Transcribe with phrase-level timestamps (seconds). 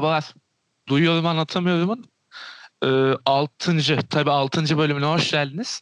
[0.00, 0.34] Merhabalar.
[0.88, 2.10] Duyuyorum anlatamıyorumun.
[2.84, 2.88] Ee,
[3.26, 5.80] altıncı, tabii altıncı bölümüne hoş geldiniz.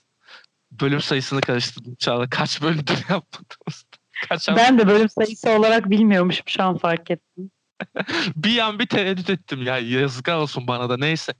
[0.71, 2.31] Bölüm sayısını karıştırdım Çağla.
[2.31, 3.85] Kaç bölümdür yapmadığımız.
[4.29, 7.51] Kaç Ben de bölüm sayısı olarak bilmiyormuşum şu an fark ettim.
[8.37, 9.79] bir an bir tereddüt ettim ya.
[9.79, 11.35] Yazıklar olsun bana da neyse.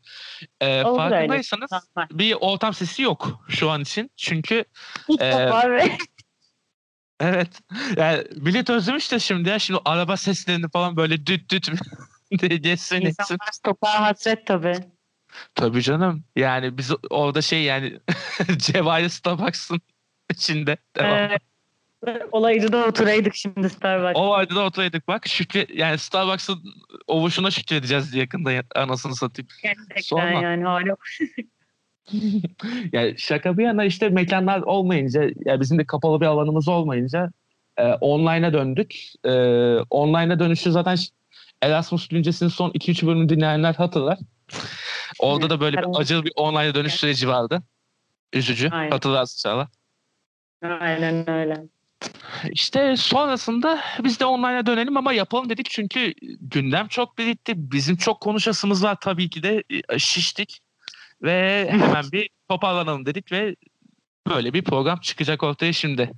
[0.61, 1.11] Ee, Olur öyle.
[1.11, 2.09] farkındaysanız Normal.
[2.19, 4.11] bir ortam sesi yok şu an için.
[4.17, 4.65] Çünkü
[5.09, 5.99] İlk defa ve
[7.21, 7.61] evet
[7.97, 9.59] yani millet özlemiş de şimdi ya.
[9.59, 11.69] Şimdi araba seslerini falan böyle düt düt
[12.41, 13.01] geçsin etsin.
[13.07, 14.75] insanlar sokağa hasret tabii.
[15.55, 16.25] Tabii canım.
[16.37, 18.01] Yani biz orada şey yani
[18.59, 19.81] Cevahir Starbucks'ın
[20.31, 20.77] içinde.
[20.97, 21.31] Devam.
[22.07, 24.21] Ee, olaycıda oturaydık şimdi Starbucks.
[24.21, 25.29] O vardı da oturaydık bak.
[25.29, 26.63] Şükre, yani Starbucks'ın
[27.07, 29.49] ovuşuna şükredeceğiz yakında ya- anasını satayım.
[29.63, 30.43] Gerçekten sorma.
[30.43, 30.97] yani hala.
[32.93, 37.31] Yani şaka bir yana işte mekanlar olmayınca ya bizim de kapalı bir alanımız olmayınca
[37.77, 38.95] e, online'a döndük.
[39.25, 39.31] E,
[39.91, 40.97] online'a dönüşü zaten
[41.63, 44.19] Erasmus Güncesi'nin son 2-3 bölümünü dinleyenler hatırlar.
[45.19, 47.63] Orada da böyle bir acılı bir online'a dönüş süreci vardı.
[48.33, 48.71] Üzücü.
[48.71, 48.91] Aynen.
[48.91, 49.69] Hatırlarsın Çağla.
[50.63, 51.65] Aynen öyle.
[52.51, 57.53] İşte sonrasında biz de online'a dönelim ama yapalım dedik çünkü gündem çok birikti.
[57.73, 60.61] Bizim çok konuşasımız var tabii ki de e, şiştik
[61.23, 63.57] ve hemen bir toparlanalım dedik ve
[64.31, 66.13] böyle bir program çıkacak ortaya şimdi.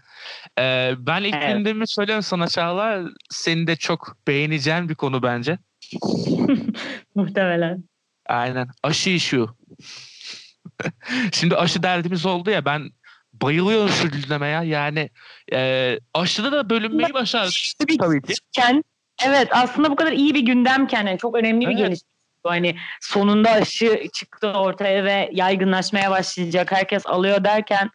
[0.58, 1.56] Ee, ben ilk Evet.
[1.56, 3.02] gündemimi söylüyorum sana Çağla.
[3.30, 5.58] Senin de çok beğeneceğin bir konu bence.
[7.14, 7.84] Muhtemelen.
[8.26, 8.68] Aynen.
[8.82, 9.40] Aşı işi.
[11.32, 12.90] Şimdi aşı derdimiz oldu ya ben
[13.32, 14.64] bayılıyorum şu gündemeye.
[14.64, 15.10] Yani
[15.52, 17.54] e, aşıda da bölünmeyi başardık.
[17.78, 18.34] Tabii, ki.
[18.52, 18.84] Ken,
[19.24, 21.78] evet aslında bu kadar iyi bir gündemken yani çok önemli bir Evet.
[21.78, 22.08] gelişme.
[22.44, 26.72] Hani sonunda aşı çıktı ortaya ve yaygınlaşmaya başlayacak.
[26.72, 27.90] Herkes alıyor derken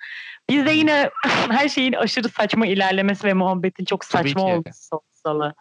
[0.49, 1.09] biz de yine
[1.49, 5.53] her şeyin aşırı saçma ilerlemesi ve muhabbetin çok saçma olması salı.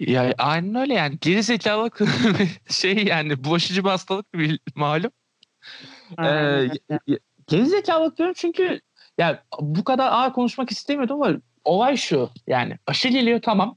[0.00, 1.18] Ya aynen öyle yani.
[1.20, 2.00] Geri zekalık
[2.70, 5.10] şey yani bulaşıcı bir hastalık bir malum.
[6.18, 6.70] Ee, Aynen.
[7.46, 8.80] geri zekalık diyorum çünkü
[9.18, 13.76] ya bu kadar ağır konuşmak istemiyordum ama olay şu yani aşı geliyor tamam.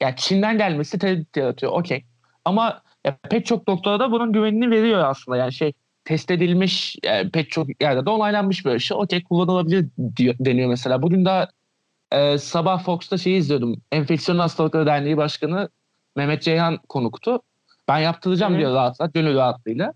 [0.00, 2.04] Ya Çin'den gelmesi tereddüt yaratıyor okey.
[2.44, 5.72] Ama ya pek çok doktora da bunun güvenini veriyor aslında yani şey
[6.04, 9.86] test edilmiş yani pek çok yerde de onaylanmış bir aşı okey kullanılabilir
[10.16, 11.02] diyor, deniyor mesela.
[11.02, 11.48] Bugün daha
[12.12, 13.82] e, sabah Fox'ta şeyi izliyordum.
[13.92, 15.68] Enfeksiyon Hastalıkları Derneği Başkanı
[16.16, 17.42] Mehmet Ceyhan konuktu.
[17.88, 18.58] Ben yaptıracağım Hı.
[18.58, 19.92] diyor rahatla, gönül rahatlığıyla.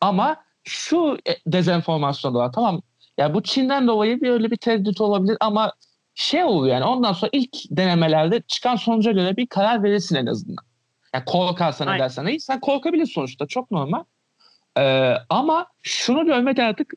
[0.00, 2.52] Ama şu e, dezenformasyon da var.
[2.52, 2.82] Tamam
[3.18, 5.72] ya bu Çin'den dolayı bir öyle bir tereddüt olabilir ama
[6.14, 10.69] şey oluyor yani ondan sonra ilk denemelerde çıkan sonuca göre bir karar verirsin en azından.
[11.14, 11.98] Yani korkarsan Aynen.
[11.98, 12.40] edersen iyi.
[12.40, 14.04] Sen korkabilirsin sonuçta çok normal.
[14.78, 16.92] Ee, ama şunu görmek artık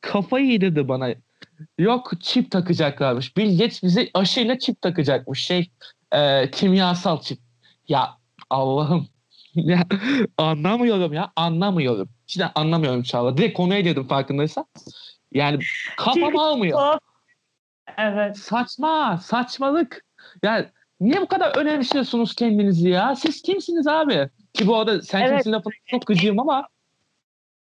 [0.00, 1.08] kafayı yedirdi bana.
[1.78, 3.36] Yok çip takacaklarmış.
[3.36, 5.44] Bill Gates bize aşıyla çip takacakmış.
[5.44, 5.70] Şey
[6.12, 7.38] e, kimyasal çip.
[7.88, 8.10] Ya
[8.50, 9.08] Allah'ım.
[9.54, 9.86] Ya,
[10.38, 11.32] anlamıyorum ya.
[11.36, 12.08] Anlamıyorum.
[12.26, 13.36] Cidden anlamıyorum Çağla.
[13.36, 14.66] Direkt konuya girdim farkındaysan.
[15.32, 15.58] Yani
[15.96, 16.98] kafam almıyor.
[17.98, 18.38] Evet.
[18.38, 19.18] Saçma.
[19.22, 20.04] Saçmalık.
[20.42, 20.66] Yani
[21.00, 23.14] niye bu kadar önemsiyorsunuz kendinizi ya?
[23.16, 24.28] Siz kimsiniz abi?
[24.52, 25.30] Ki bu arada sen Evet.
[25.32, 26.68] kimsin lafına çok gıcığım ama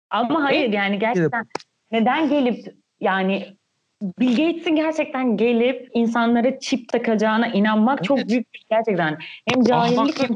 [0.09, 1.45] Ama hayır yani gerçekten
[1.91, 3.57] neden gelip yani
[4.01, 8.29] Bill Gates'in gerçekten gelip insanlara çip takacağına inanmak çok Evet.
[8.29, 9.17] büyük bir gerçekten.
[9.45, 10.35] Hem cahillik hem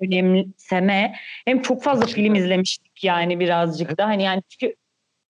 [0.00, 1.14] önemseme
[1.44, 4.74] hem çok fazla film izlemiştik yani birazcık da hani yani çünkü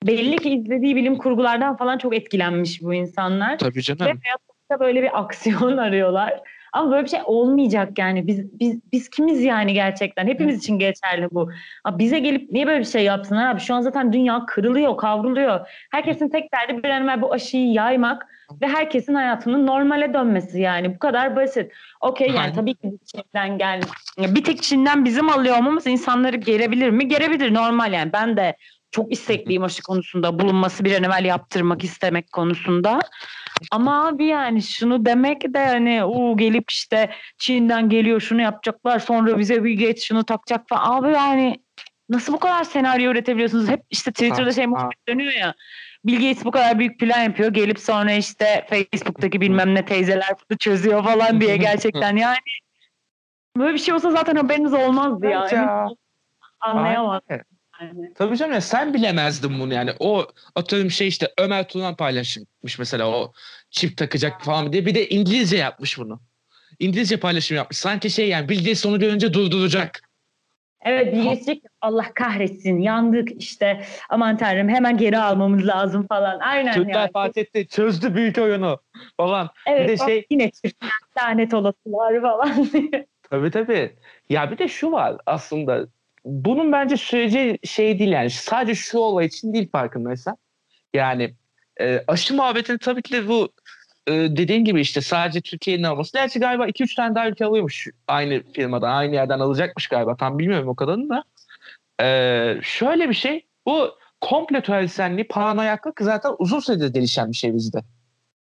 [0.07, 3.59] belli ki izlediği bilim kurgulardan falan çok etkilenmiş bu insanlar.
[3.59, 4.01] tabii Ve canım.
[4.01, 6.41] hayatta böyle bir aksiyon arıyorlar.
[6.77, 8.27] Ama böyle bir şey olmayacak yani.
[8.27, 10.27] Biz biz biz kimiz yani gerçekten?
[10.27, 11.51] Hepimiz için geçerli bu.
[11.85, 13.61] Abi bize gelip niye böyle bir şey yapsınlar abi?
[13.61, 15.69] Şu an zaten dünya kırılıyor, kavruluyor.
[15.91, 18.27] Herkesin tek derdi bir an evvel bu aşıyı yaymak
[18.63, 20.95] ve herkesin hayatının normale dönmesi yani.
[20.95, 21.73] Bu kadar basit.
[22.01, 23.81] Okey yani tabii ki Çin'den gel.
[24.19, 27.09] Bir tek Çin'den bizim alıyor olmamız insanları gerebilir mi?
[27.09, 28.13] Gerebilir normal yani.
[28.13, 28.57] Ben de
[28.91, 32.99] çok istekliyim aşı konusunda bulunması bir an evvel yaptırmak istemek konusunda.
[33.71, 39.39] Ama abi yani şunu demek de hani o gelip işte Çin'den geliyor şunu yapacaklar sonra
[39.39, 41.03] bize bir geç şunu takacak falan.
[41.03, 41.61] Abi yani
[42.09, 43.69] nasıl bu kadar senaryo üretebiliyorsunuz?
[43.69, 44.71] Hep işte Twitter'da şey ha.
[44.71, 45.55] muhabbet dönüyor ya.
[46.05, 47.55] Bill Gates bu kadar büyük plan yapıyor.
[47.55, 52.37] Gelip sonra işte Facebook'taki bilmem ne teyzeler çözüyor falan diye gerçekten yani.
[53.57, 55.89] Böyle bir şey olsa zaten haberiniz olmazdı ya.
[56.61, 57.23] Anlayamaz.
[57.29, 57.56] Aynen.
[57.81, 58.15] Yani.
[58.15, 59.91] Tabii canım ya sen bilemezdin bunu yani.
[59.99, 63.33] O atıyorum şey işte Ömer Turan paylaşmış mesela o
[63.71, 64.87] çip takacak falan diye.
[64.87, 66.21] Bir de İngilizce yapmış bunu.
[66.79, 67.79] İngilizce paylaşım yapmış.
[67.79, 70.01] Sanki şey yani Bill Gates onu görünce durduracak.
[70.87, 76.39] Evet ki, Allah kahretsin yandık işte aman tanrım hemen geri almamız lazım falan.
[76.41, 77.11] Aynen Türkler yani.
[77.13, 77.69] fark etti.
[77.69, 78.79] Çözdü büyük oyunu
[79.17, 79.51] falan.
[79.67, 83.07] Evet bir de şey- yine Türkler lanet olasılar falan diye.
[83.31, 83.97] Tabii tabii.
[84.29, 85.87] Ya bir de şu var aslında.
[86.27, 88.31] Bunun bence süreci şey değil yani.
[88.31, 90.37] Sadece şu olay için değil farkındaysan.
[90.95, 91.35] Yani
[91.81, 93.53] e, aşı muhabbetini tabii ki de bu
[94.07, 96.13] e, dediğin gibi işte sadece Türkiye'nin alması.
[96.13, 100.17] Gerçi galiba 2-3 tane daha ülke alıyormuş aynı firmadan, aynı yerden alacakmış galiba.
[100.17, 101.25] Tam bilmiyorum o kadarını da.
[102.01, 103.47] E, şöyle bir şey.
[103.67, 103.91] Bu
[104.21, 107.79] komple teorisyenliği, paranoyaklık zaten uzun süredir gelişen bir şey bizde.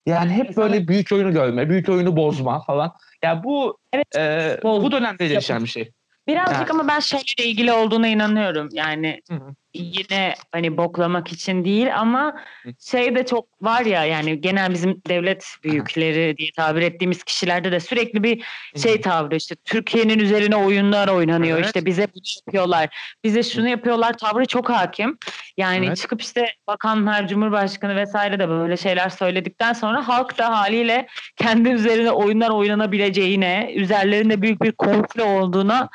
[0.06, 2.92] Yani hep böyle büyük oyunu görme, büyük oyunu bozma falan.
[3.22, 5.92] Yani bu Evet, e, bu dönemde gelişen bir şey.
[6.28, 8.68] Birazcık Yani- ama ben şeyle ilgili olduğuna inanıyorum.
[8.72, 9.54] Yani Hı hı.
[9.74, 12.70] yine hani boklamak için değil ama Hı.
[12.80, 17.80] şey de çok var ya yani genel bizim devlet büyükleri diye tabir ettiğimiz kişilerde de
[17.80, 18.44] sürekli bir
[18.82, 21.66] şey tavrı işte Türkiye'nin üzerine oyunlar oynanıyor Evet.
[21.66, 22.88] işte bize bunu yapıyorlar
[23.24, 25.18] bize şunu yapıyorlar tavrı çok hakim
[25.56, 25.96] yani Evet.
[25.96, 32.10] çıkıp işte bakanlar cumhurbaşkanı vesaire de böyle şeyler söyledikten sonra halk da haliyle kendi üzerine
[32.10, 35.88] oyunlar oynanabileceğine üzerlerinde büyük bir komplo olduğuna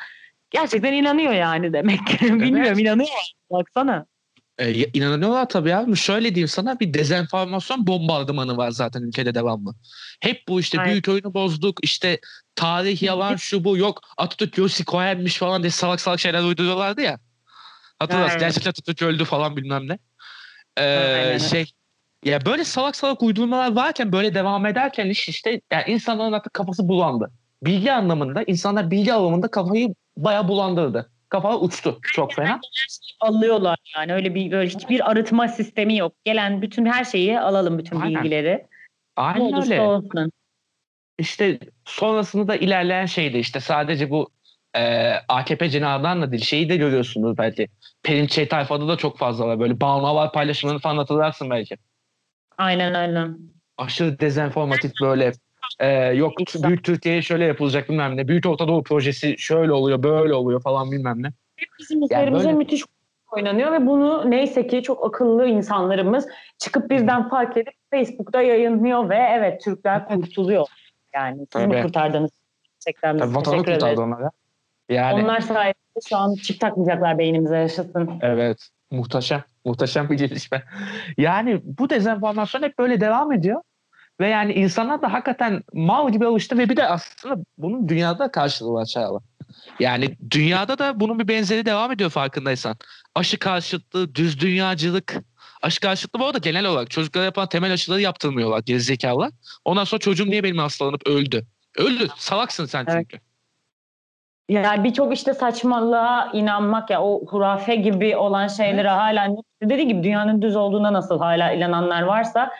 [0.54, 4.06] gerçekten inanıyor yani demek ki bilmiyorum inanıyorlar baksana.
[4.58, 5.96] E, inanıyorlar tabii abi.
[5.96, 9.74] Şöyle diyeyim sana bir dezenformasyon bombardımanı var zaten ülkede devamlı.
[10.20, 10.92] Hep bu işte Aynen.
[10.92, 12.20] büyük oyunu bozduk işte
[12.54, 17.18] tarih yalan şu bu yok Atatürk Yossi Cohen'miş falan diye salak salak şeyler uyduruyorlardı ya.
[17.98, 18.48] Hatırlarsın Aynen.
[18.48, 19.98] gerçekten Atatürk öldü falan bilmem ne.
[20.78, 21.38] Ee, Aynen.
[21.38, 21.72] şey
[22.24, 26.88] ya böyle salak salak uydurmalar varken böyle devam ederken iş işte yani insanların artık kafası
[26.88, 27.30] bulandı.
[27.64, 31.10] Bilgi anlamında insanlar bilgi alımında kafayı bayağı bulandırdı.
[31.28, 32.60] Kafa uçtu çok fena.
[33.20, 36.14] alıyorlar yani öyle bir böyle hiçbir arıtma sistemi yok.
[36.24, 38.22] Gelen bütün her şeyi alalım bütün Aynen.
[38.22, 38.50] bilgileri.
[38.50, 38.66] Ne
[39.16, 39.80] Aynen olursa öyle.
[39.80, 40.32] olsun.
[41.18, 44.30] İşte sonrasında da ilerleyen şeydi işte sadece bu
[44.76, 47.68] e, AKP cenahından da şeyi de görüyorsunuz belki.
[48.02, 49.60] Perinçey tayfada da çok fazla var.
[49.60, 51.76] Böyle Banu Havar paylaşımlarını falan hatırlarsın belki.
[52.58, 53.30] Aynen öyle.
[53.78, 55.32] Aşırı dezenformatif böyle
[55.80, 58.28] e, yok İnsan- Büyük Türkiye'ye şöyle yapılacak bilmem ne.
[58.28, 61.28] Büyük Orta Doğu projesi şöyle oluyor böyle oluyor falan bilmem ne.
[61.78, 62.82] Bizim üzerimize böyle- müthiş
[63.32, 66.28] oynanıyor ve bunu neyse ki çok akıllı insanlarımız
[66.58, 70.66] çıkıp birden fark edip Facebook'ta yayınlıyor ve evet Türkler kurtuluyor.
[71.14, 72.30] Yani siz mi kurtardınız?
[72.86, 74.30] Gerçekten Tabii vatanı kurtardı onlara.
[74.88, 78.10] Yani Onlar sayesinde şu an çip takmayacaklar beynimize yaşasın.
[78.22, 78.68] Evet.
[78.90, 79.42] Muhteşem.
[79.64, 80.62] Muhteşem bir gelişme.
[81.18, 83.60] Yani bu dezenformasyon hep böyle devam ediyor.
[84.20, 88.72] Ve yani insanlar da hakikaten mal gibi alıştı ve bir de aslında bunun dünyada karşılığı
[88.72, 89.18] var Çağla.
[89.80, 92.76] Yani dünyada da bunun bir benzeri devam ediyor farkındaysan.
[93.14, 95.16] Aşı karşıtlığı, düz dünyacılık.
[95.62, 99.30] Aşı karşıtlığı bu arada genel olarak çocuklara yapılan temel aşıları yaptırmıyorlar gerizekalılar.
[99.64, 101.46] Ondan sonra çocuğum niye benim hastalanıp öldü?
[101.78, 102.08] Öldü.
[102.16, 103.06] Salaksın sen Evet.
[103.10, 103.24] çünkü.
[104.48, 109.28] Yani birçok işte saçmalığa inanmak ya o hurafe gibi olan şeylere hala
[109.62, 112.50] dediği gibi dünyanın düz olduğuna nasıl hala inananlar varsa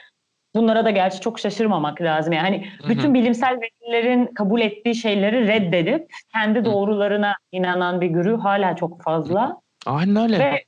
[0.55, 2.33] bunlara da gerçi çok şaşırmamak lazım.
[2.33, 8.77] Yani hani bütün bilimsel verilerin kabul ettiği şeyleri reddedip kendi doğrularına inanan bir güruh hala
[8.77, 10.39] çok fazla Aynen öyle.
[10.39, 10.65] ve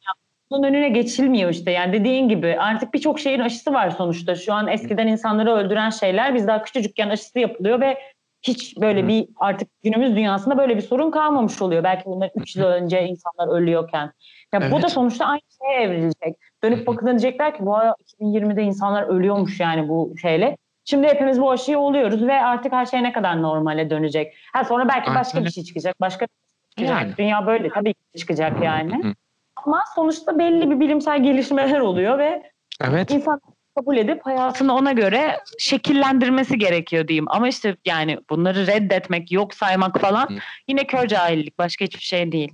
[0.50, 1.70] bunun önüne geçilmiyor işte.
[1.70, 4.34] Yani dediğin gibi artık birçok şeyin aşısı var sonuçta.
[4.34, 7.98] Şu an eskiden insanları öldüren şeyler biz daha küçücükken aşısı yapılıyor ve
[8.42, 11.84] hiç böyle bir artık günümüz dünyasında böyle bir sorun kalmamış oluyor.
[11.84, 14.12] Belki bundan 3 yıl önce insanlar ölüyorken.
[14.54, 14.82] Ya bu Evet.
[14.82, 16.36] da sonuçta aynı şeye evrilecek.
[16.66, 20.56] Dönüp bakın diyecekler ki bu ara 2020'de insanlar ölüyormuş yani bu şeyle.
[20.84, 24.34] Şimdi hepimiz bu aşıyı oluyoruz ve artık her şey ne kadar normale dönecek.
[24.52, 26.00] Ha sonra belki başka bir şey çıkacak.
[26.00, 27.02] Başka bir şey çıkacak.
[27.02, 27.16] Yani.
[27.18, 29.14] Dünya böyle tabii ki çıkacak yani.
[29.56, 32.42] Ama sonuçta belli bir bilimsel gelişmeler oluyor ve
[32.80, 33.10] Evet.
[33.10, 33.40] insan
[33.76, 37.26] kabul edip hayatını ona göre şekillendirmesi gerekiyor diyeyim.
[37.28, 40.28] Ama işte yani bunları reddetmek, yok saymak falan
[40.68, 41.58] yine kör cahillik.
[41.58, 42.52] Başka hiçbir şey değil.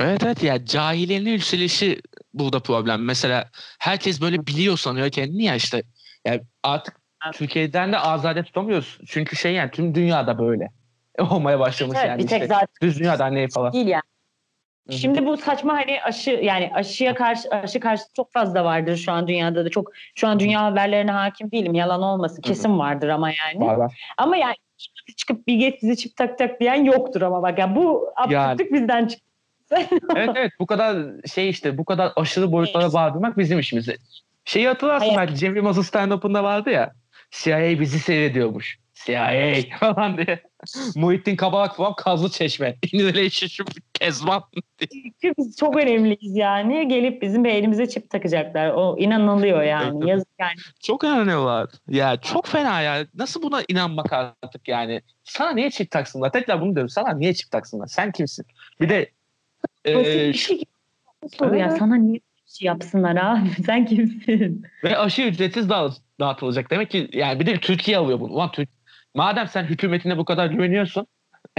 [0.00, 2.00] Evet evet ya cahiliyenin yükselişi
[2.34, 3.04] burada problem.
[3.04, 5.82] Mesela herkes böyle biliyor sanıyor kendini ya işte.
[6.26, 7.02] Yani artık.
[7.32, 8.98] Türkiye'den de azade tutamıyoruz.
[9.06, 10.68] Çünkü şey yani tüm dünyada böyle
[11.18, 12.54] olmaya başlamış Evet, yani bir tek işte.
[12.54, 13.72] zaten Düz dünyada ne falan.
[13.72, 14.02] değil yani.
[14.90, 19.28] Şimdi bu saçma hani aşı yani aşıya karşı aşı karşı çok fazla vardır şu an
[19.28, 23.66] dünyada da çok şu an dünya haberlerine hakim değilim yalan olmasın kesin vardır ama yani.
[23.66, 23.92] Var.
[24.18, 24.54] Ama yani
[25.16, 29.31] çıkıp bir Gates bize çip takacak diyen yoktur ama bak yani bu absürtlük bizden çıktı.
[30.16, 30.96] evet evet bu kadar
[31.34, 33.88] şey işte bu kadar aşırı boyutlara bağırmak bizim işimiz.
[34.44, 35.18] Şeyi hatırlarsın Hayır.
[35.18, 36.92] belki Cem Yılmaz'ın stand-up'ında vardı ya.
[37.30, 38.78] CIA bizi seyrediyormuş.
[38.94, 40.42] CIA falan diye.
[40.96, 42.76] Muhittin Kabalak falan Kazlı Çeşme.
[42.92, 44.42] İndirele şişim Kezban.
[44.92, 46.88] Çünkü biz çok önemliyiz yani.
[46.88, 48.70] Gelip bizim beynimize çip takacaklar.
[48.70, 49.98] O inanılıyor Evet, yani.
[49.98, 50.08] evet.
[50.08, 50.52] Yazık yani.
[50.80, 51.70] Çok inanıyorlar.
[51.88, 53.06] Ya çok fena ya.
[53.14, 55.02] Nasıl buna inanmak artık yani?
[55.24, 56.32] Sana niye çift taksınlar?
[56.32, 56.88] Tekrar bunu diyorum.
[56.88, 57.86] Sana niye çift taksınlar?
[57.86, 58.46] Sen kimsin?
[58.80, 59.10] Bir de
[59.86, 60.62] Basit e, bir şu- şey
[61.38, 61.70] soru ya.
[61.70, 63.48] Sana niye bir şey yapsınlar abi?
[63.66, 64.62] Sen kimsin?
[64.84, 66.70] ve aşı ücretsiz dağıt, dağıtılacak.
[66.70, 68.32] Demek ki yani bir de Türkiye alıyor bunu.
[68.32, 68.68] Ulan Türk,
[69.14, 71.06] madem sen hükümetine bu kadar güveniyorsun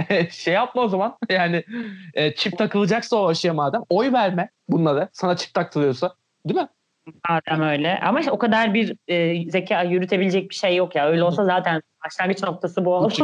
[0.30, 1.16] şey yapma o zaman.
[1.30, 1.64] Yani
[2.14, 5.08] e, çip takılacaksa o aşıya madem oy verme bunlara.
[5.12, 6.14] Sana çip taktırıyorsa.
[6.46, 6.68] Değil mi?
[7.28, 7.98] Madem öyle.
[8.02, 11.06] Ama işte o kadar bir e, zeka yürütebilecek bir şey yok ya.
[11.08, 13.18] Öyle olsa zaten başlangıç noktası bu olmaz.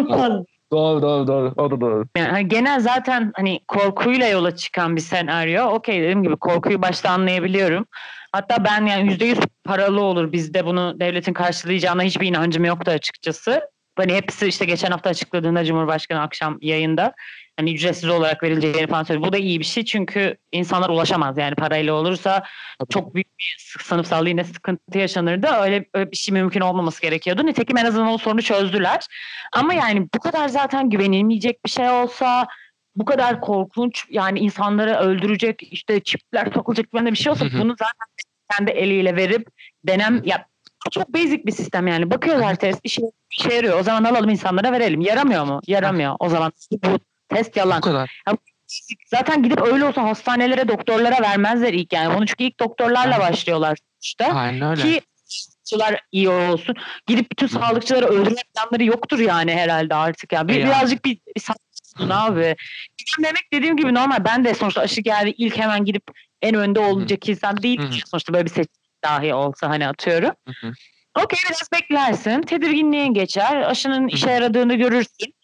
[0.73, 1.53] Doğru doğru doğru.
[1.57, 2.05] O da doğru.
[2.17, 5.65] Yani hani genel zaten hani korkuyla yola çıkan bir senaryo.
[5.65, 7.87] Okey dediğim gibi korkuyu başta anlayabiliyorum.
[8.33, 13.61] Hatta ben yani yüzde yüz paralı olur bizde bunu devletin karşılayacağına hiçbir inancım yoktu açıkçası.
[13.97, 17.13] Hani hepsi işte geçen hafta açıkladığında Cumhurbaşkanı akşam yayında
[17.61, 19.27] hani ücretsiz olarak verileceğini falan söyledi.
[19.27, 22.45] Bu da iyi bir şey çünkü insanlar ulaşamaz yani parayla olursa
[22.89, 25.47] çok büyük bir sınıfsal yine sıkıntı yaşanırdı.
[25.47, 27.47] Öyle, öyle bir şey mümkün olmaması gerekiyordu.
[27.47, 29.07] Nitekim en azından o sorunu çözdüler.
[29.53, 32.47] Ama yani bu kadar zaten güvenilmeyecek bir şey olsa
[32.97, 38.07] bu kadar korkunç yani insanları öldürecek işte çipler takılacak falan bir şey olsa bunu zaten
[38.51, 39.49] kendi eliyle verip
[39.85, 40.47] denem ya
[40.91, 42.11] çok basic bir sistem yani.
[42.11, 43.81] Bakıyorlar test işe, işe yarıyor.
[43.81, 45.01] O zaman alalım insanlara verelim.
[45.01, 45.61] Yaramıyor mu?
[45.67, 46.17] Yaramıyor.
[46.19, 46.99] O zaman bu
[47.35, 47.79] test yalan.
[47.79, 48.23] Bu kadar.
[48.29, 48.37] Ya,
[49.07, 52.17] zaten gidip öyle olsa hastanelere doktorlara vermezler ilk yani.
[52.17, 54.33] Onu çünkü ilk doktorlarla başlıyorlar işte.
[54.33, 54.83] Aynen öyle.
[54.83, 55.01] Ki
[55.71, 56.75] sağlıkçılar iyi olsun.
[57.07, 60.49] Gidip bütün sağlıkçıları öldürme planları yoktur yani herhalde artık ya.
[60.49, 62.57] Bir, E birazcık bir, bir saçmalıyorsun abi.
[63.17, 64.25] Güvenmemek dediğim gibi normal.
[64.25, 66.03] Ben de sonuçta aşı geldi ilk hemen gidip
[66.43, 67.81] en önde olacak insan değil.
[67.81, 68.09] Hı hı.
[68.11, 68.73] Sonuçta böyle bir seçim
[69.05, 70.31] dahi olsa hani atıyorum.
[70.49, 70.73] Hı hı.
[71.25, 72.43] Okey biraz beklersin.
[72.43, 73.63] Tedirginliğin geçer.
[73.63, 75.35] Aşının işe yaradığını görürsün.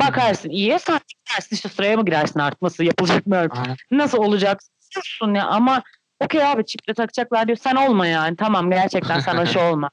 [0.00, 0.78] Bakarsın iyi.
[0.78, 3.36] Sen gidersin işte sıraya mı girersin artık nasıl yapılacak mı?
[3.36, 3.76] Aynen.
[3.90, 4.60] Nasıl olacak?
[4.94, 5.82] Diyorsun ya ama
[6.20, 7.58] okey abi çiple takacaklar diyor.
[7.58, 8.36] Sen olma yani.
[8.36, 9.90] Tamam gerçekten sen aşı olma.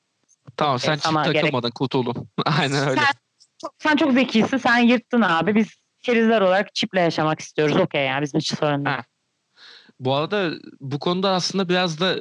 [0.57, 2.29] Tamam sen çip Sana gerek- takılmadan kurtuldun.
[2.59, 3.01] Aynen öyle.
[3.01, 4.57] Sen sen çok zekisin.
[4.57, 5.55] Sen yırttın abi.
[5.55, 5.67] Biz
[6.01, 7.75] kerizler olarak çiple yaşamak istiyoruz.
[7.77, 8.95] Okey yani bizim için sorun değil.
[8.97, 9.03] Ha.
[9.99, 12.15] Bu arada bu konuda aslında biraz da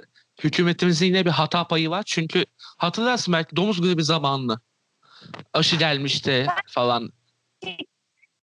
[0.45, 2.03] hükümetimizin yine bir hata payı var.
[2.07, 2.45] Çünkü
[2.79, 4.61] hatırlarsın belki domuz gribi zamanlı.
[5.53, 7.11] Aşı gelmişti falan.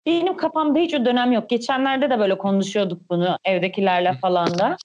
[0.05, 1.49] Benim kafamda hiç o dönem yok.
[1.49, 4.77] Geçenlerde de böyle konuşuyorduk bunu evdekilerle falan da.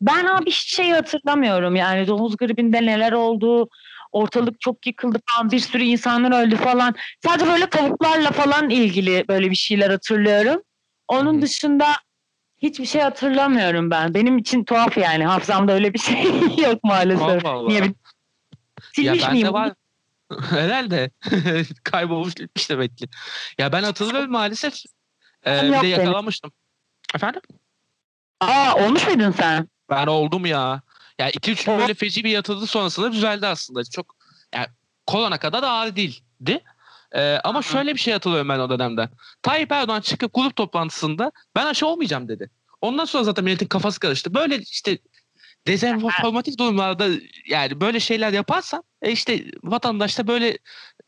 [0.00, 3.68] Ben abi hiç şeyi hatırlamıyorum yani domuz gribinde neler oldu,
[4.12, 6.94] ortalık çok yıkıldı falan, bir sürü insanlar öldü falan.
[7.24, 10.62] Sadece böyle tavuklarla falan ilgili böyle bir şeyler hatırlıyorum.
[11.08, 11.86] Onun dışında
[12.62, 14.14] hiçbir şey hatırlamıyorum ben.
[14.14, 16.24] Benim için tuhaf yani hafızamda öyle bir şey
[16.64, 17.44] yok maalesef.
[17.44, 17.68] Allah Allah.
[17.68, 19.52] Niye bil- Ya Silmiş miyim?
[19.52, 19.72] var.
[20.50, 21.10] Herhalde.
[21.84, 23.08] Kaybolmuş gitmiş demek ki.
[23.58, 24.74] Ya ben hatırlıyorum maalesef.
[25.46, 26.52] Ee, bir de yakalanmıştım.
[27.14, 27.42] Efendim?
[28.40, 29.68] Aa olmuş muydun sen?
[29.90, 30.82] Ben oldum ya.
[31.18, 33.84] Ya 2-3 gün böyle feci bir yatıldı sonrasında düzeldi aslında.
[33.84, 34.16] Çok
[34.54, 34.66] yani
[35.06, 36.60] korona kadar da ağır değildi.
[37.12, 39.08] Ee, ama şöyle bir şey hatırlıyorum ben o dönemden.
[39.42, 42.50] Tayyip Erdoğan çıkıp grup toplantısında ben aşı olmayacağım dedi.
[42.80, 44.34] Ondan sonra zaten milletin kafası karıştı.
[44.34, 44.98] Böyle işte
[45.66, 47.06] dezenformatif durumlarda
[47.48, 50.58] yani böyle şeyler yaparsan e işte vatandaş da böyle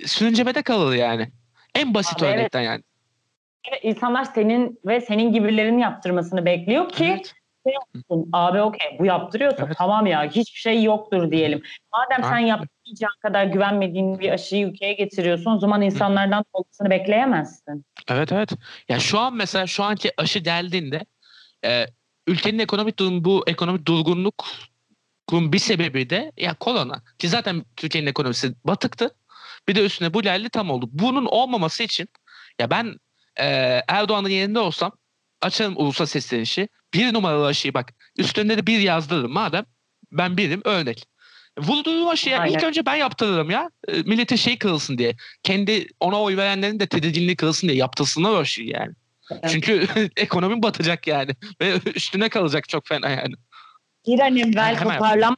[0.07, 1.31] sürüncemede kalır yani.
[1.75, 2.39] En basit Abi evet.
[2.39, 2.83] örnekten yani.
[3.71, 7.35] Evet, İnsanlar senin ve senin gibilerin yaptırmasını bekliyor ki Evet.
[8.33, 9.77] abi okey bu yaptırıyorsa Evet.
[9.79, 11.63] tamam ya hiçbir şey yoktur diyelim.
[11.93, 12.47] Madem sen Aynen.
[12.47, 17.85] yaptırmayacağın kadar güvenmediğin bir aşıyı ülkeye getiriyorsun o zaman insanlardan olmasını bekleyemezsin.
[18.09, 18.51] Evet evet.
[18.89, 21.05] Ya şu an mesela şu anki aşı geldiğinde
[21.65, 21.87] e,
[22.27, 24.47] ülkenin ekonomik durum bu ekonomik durgunluk
[25.33, 27.03] bir sebebi de ya korona.
[27.19, 29.15] Ki zaten Türkiye'nin ekonomisi batıktı.
[29.69, 30.89] Bir de üstüne bu geldi tam oldu.
[30.93, 32.09] Bunun olmaması için
[32.61, 32.97] ya ben
[33.37, 33.47] e,
[33.89, 34.93] Erdoğan'ın yerinde olsam
[35.41, 36.69] açarım ulusal seslenişi.
[36.95, 39.65] Bir numaralı aşıyı bak üstünde de bir yazdırırım madem
[40.13, 41.07] ben birim örnek.
[41.59, 42.69] Vurduğum aşıya ilk Aynen.
[42.69, 43.71] önce ben yaptırırım ya.
[43.89, 45.17] E, milletin şey kırılsın diye.
[45.43, 48.93] Kendi ona oy verenlerin de tedirginliği kırılsın diye yaptırsınlar o aşıyı yani.
[49.31, 49.51] Evet.
[49.51, 51.31] Çünkü ekonomi batacak yani.
[51.61, 53.35] Ve üstüne kalacak çok fena yani.
[54.07, 54.95] Bir an evvel Hemen.
[54.95, 55.37] toparlan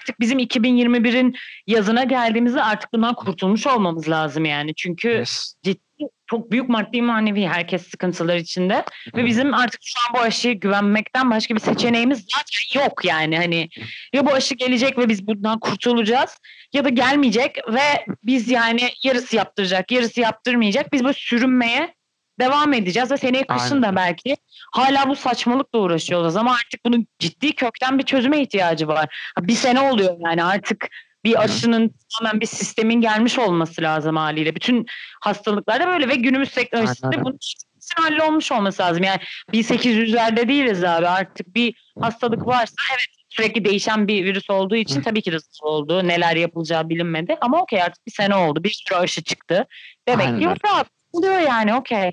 [0.00, 1.34] artık bizim 2021'in
[1.66, 4.74] yazına geldiğimizde artık bundan kurtulmuş olmamız lazım yani.
[4.74, 5.54] Çünkü Yes.
[5.62, 8.84] ciddi çok büyük maddi manevi herkes sıkıntılar içinde
[9.16, 13.68] ve bizim artık şu an bu aşıya güvenmekten başka bir seçeneğimiz zaten yok yani hani
[14.12, 16.38] ya bu aşı gelecek ve biz bundan kurtulacağız
[16.72, 21.94] ya da gelmeyecek ve biz yani yarısı yaptıracak yarısı yaptırmayacak biz böyle sürünmeye
[22.40, 23.82] devam edeceğiz ve seneye kışın Aynen.
[23.82, 24.36] da belki
[24.72, 29.32] hala bu saçmalıkla uğraşıyoruz ama artık bunun ciddi kökten bir çözüme ihtiyacı var.
[29.40, 30.88] Bir sene oluyor yani artık
[31.24, 34.54] bir aşının tamamen bir sistemin gelmiş olması lazım haliyle.
[34.54, 34.86] Bütün
[35.20, 39.02] hastalıklarda böyle ve günümüz teknolojisinde bunun kesin hallolmuş olması lazım.
[39.02, 39.20] Yani
[39.52, 45.22] 1800'lerde değiliz abi artık bir hastalık varsa evet sürekli değişen bir virüs olduğu için tabii
[45.22, 46.08] ki riskli oldu.
[46.08, 48.64] Neler yapılacağı bilinmedi ama okey artık bir sene oldu.
[48.64, 49.66] Bir sürü aşı çıktı.
[50.08, 50.88] Demek Aynen ki abi.
[51.12, 52.12] Oluyor yani okey.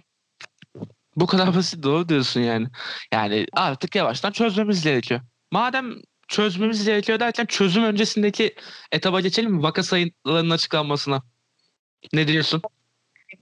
[1.16, 2.68] Bu kadar basit doğru diyorsun yani.
[3.14, 5.22] Yani artık yavaştan çözmemiz gerekiyor.
[5.52, 5.96] Madem
[6.28, 8.56] çözmemiz gerekiyor derken çözüm öncesindeki
[8.92, 9.64] etaba geçelim mi?
[9.64, 11.22] Vaka sayılarının açıklanmasına.
[12.14, 12.62] Ne diyorsun?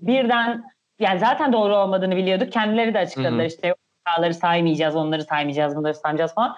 [0.01, 0.63] birden
[0.99, 2.51] yani zaten doğru olmadığını biliyorduk.
[2.51, 3.47] Kendileri de açıkladılar Hı-hı.
[3.47, 3.75] işte
[4.07, 6.55] vakaları saymayacağız, onları saymayacağız, bunları saymayacağız falan.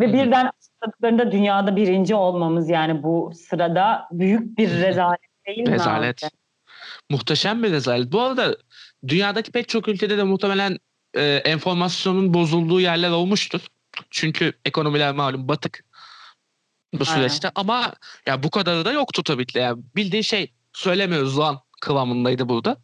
[0.00, 0.12] Ve Hı-hı.
[0.12, 5.74] birden açıkladıklarında dünyada birinci olmamız yani bu sırada büyük bir rezalet değil mi?
[5.74, 6.22] Rezalet.
[7.10, 8.12] Muhteşem bir rezalet.
[8.12, 8.56] Bu arada
[9.08, 10.78] dünyadaki pek çok ülkede de muhtemelen
[11.14, 13.60] e, enformasyonun bozulduğu yerler olmuştur.
[14.10, 15.84] Çünkü ekonomiler malum batık
[16.92, 17.52] bu süreçte Aynen.
[17.54, 17.94] ama
[18.26, 19.58] ya bu kadarı da yoktu tabii ki.
[19.58, 22.76] Yani bildiği şey söylemiyoruz lan kıvamındaydı burada.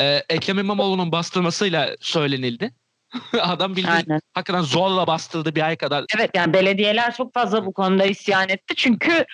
[0.00, 2.74] Ee, Ekrem İmamoğlu'nun bastırmasıyla söylenildi.
[3.40, 4.20] Adam bildiğin Aynen.
[4.34, 6.04] hakikaten zorla bastırdı bir ay kadar.
[6.16, 8.74] Evet yani belediyeler çok fazla bu konuda isyan etti.
[8.76, 9.24] Çünkü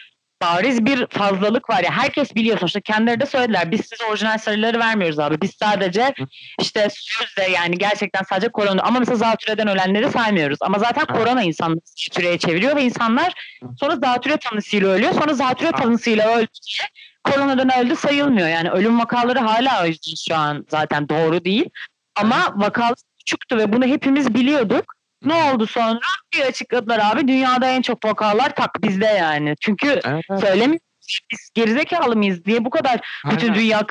[0.42, 2.80] bariz bir fazlalık var ya herkes biliyor sonuçta.
[2.80, 5.40] Kendileri de söylediler biz size orijinal sayıları vermiyoruz abi.
[5.40, 6.14] Biz sadece
[6.60, 10.58] işte sözle yani gerçekten sadece korona ama mesela zatürreden ölenleri saymıyoruz.
[10.60, 16.36] Ama zaten korona insanları zatürreye çeviriyor ve insanlar sonra zatürre tanısıyla ölüyor sonra zatürre tanısıyla
[16.36, 16.88] öldü diye
[17.24, 18.48] koronadan öldü sayılmıyor.
[18.48, 19.86] Yani ölüm vakaları hala
[20.28, 21.70] şu an zaten doğru değil.
[22.14, 26.00] Ama vakalar küçüktü ve bunu hepimiz biliyorduk ne oldu sonra?
[26.34, 29.54] Bir açıkladılar abi dünyada en çok vakalar tak bizde yani.
[29.60, 30.88] Çünkü evet, söylemiyoruz.
[31.30, 33.36] Biz gerizekalı mıyız diye bu kadar Aynen.
[33.36, 33.86] bütün dünya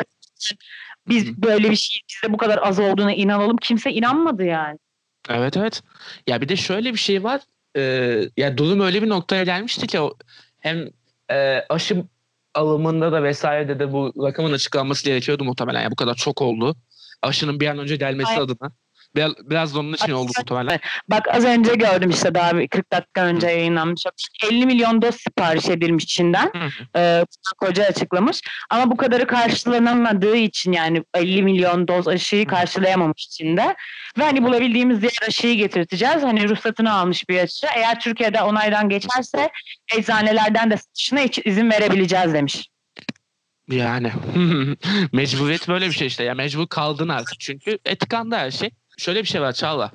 [1.08, 3.58] biz böyle bir şey bizde bu kadar az olduğuna inanalım.
[3.58, 4.78] Kimse inanmadı yani.
[5.30, 5.82] Evet evet.
[6.28, 7.42] Ya bir de şöyle bir şey var.
[7.78, 10.00] Ee, ya durum öyle bir noktaya gelmişti ki
[10.60, 10.90] hem
[11.32, 12.04] e, aşı
[12.54, 15.82] alımında da vesairede de bu rakamın açıklanması gerekiyordu muhtemelen.
[15.82, 16.76] Yani bu kadar çok oldu.
[17.22, 18.42] Aşının bir an önce gelmesi Aynen.
[18.42, 18.72] adına.
[19.18, 20.80] Biraz, biraz da onun için oldu muhtemelen.
[21.10, 24.04] Bak az önce gördüm işte daha 40 dakika önce yayınlanmış.
[24.52, 26.52] 50 milyon doz sipariş edilmiş Çin'den.
[26.96, 27.26] Ee,
[27.60, 28.42] koca açıklamış.
[28.70, 33.76] Ama bu kadarı karşılanamadığı için yani 50 milyon doz aşıyı karşılayamamış Çin'de.
[34.18, 36.24] Ve hani bulabildiğimiz diğer aşıyı getirteceğiz.
[36.24, 37.68] Hani ruhsatını almış bir aşı.
[37.76, 39.50] Eğer Türkiye'de onaydan geçerse
[39.98, 42.70] eczanelerden de satışına izin verebileceğiz demiş.
[43.70, 44.12] Yani
[45.12, 46.24] mecburiyet böyle bir şey işte.
[46.24, 49.92] Ya mecbur kaldın artık çünkü etikanda her şey şöyle bir şey var Çağla.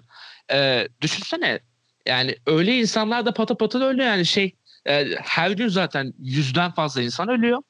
[0.53, 1.61] Ee, düşünsene
[2.07, 4.55] yani öyle insanlar da pata pata ölüyor yani şey
[4.87, 7.63] e, her gün zaten yüzden fazla insan ölüyor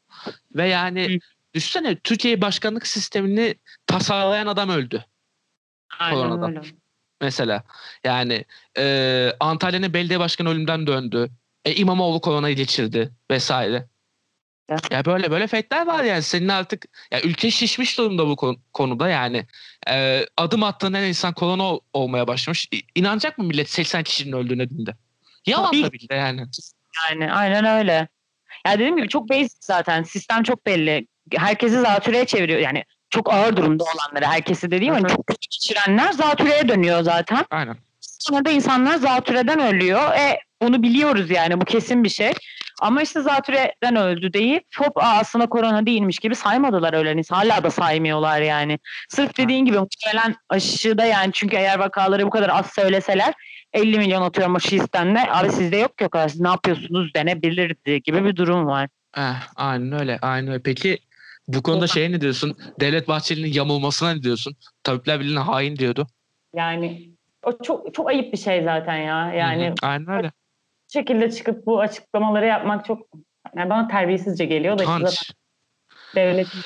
[0.55, 1.19] ve yani Hı.
[1.55, 3.55] düşünsene Türkiye başkanlık sistemini
[3.87, 5.05] tasarlayan adam öldü.
[5.99, 6.57] Aynen koronadan.
[6.57, 6.61] öyle.
[7.21, 7.63] Mesela
[8.05, 8.45] yani
[8.79, 11.31] e, Antalya'nın belediye başkanı ölümden döndü.
[11.65, 13.89] E, İmamoğlu koronayı geçirdi vesaire.
[14.91, 19.47] Ya böyle böyle fetler var yani senin artık ya ülke şişmiş durumda bu konuda yani.
[19.89, 22.69] Ee, adım attığın her insan korona olmaya başlamış.
[22.95, 24.95] İnanacak mı millet 80 kişinin öldüğüne dinde?
[25.47, 26.47] Yalan tabii, de yani.
[27.11, 28.09] Yani aynen öyle.
[28.67, 30.03] Ya dediğim gibi çok basic zaten.
[30.03, 31.07] Sistem çok belli.
[31.35, 32.61] Herkesi zatürreye çeviriyor.
[32.61, 37.45] Yani çok ağır durumda olanları herkesi dediğim hani çok kötü geçirenler zatürreye dönüyor zaten.
[37.51, 37.77] Aynen.
[38.01, 40.13] Sonra da insanlar zatürreden ölüyor.
[40.13, 42.33] E bunu biliyoruz yani bu kesin bir şey.
[42.81, 47.23] Ama işte zatürreden öldü deyip hop aslında korona değilmiş gibi saymadılar ölen.
[47.31, 48.79] Hala da saymıyorlar yani.
[49.09, 53.35] Sırf dediğin gibi muhtemelen aşıda yani çünkü eğer vakaları bu kadar az söyleseler
[53.73, 55.29] 50 milyon atıyorum aşı istenme.
[55.31, 58.89] Abi sizde yok yok siz ne yapıyorsunuz denebilirdi gibi bir durum var.
[59.17, 60.63] Eh, aynen öyle aynen öyle.
[60.63, 60.99] Peki
[61.49, 62.57] bu konuda şey ne diyorsun?
[62.81, 64.57] Devlet Bahçeli'nin yamulmasına ne diyorsun?
[64.85, 66.07] Tabipler Birliği'ne hain diyordu.
[66.55, 67.11] Yani
[67.43, 69.33] o çok çok ayıp bir şey zaten ya.
[69.33, 70.33] Yani Hı-hı, aynen öyle
[70.93, 73.09] şekilde çıkıp bu açıklamaları yapmak çok
[73.57, 75.33] yani bana terbiyesizce geliyor da Tanç.
[76.15, 76.49] devlet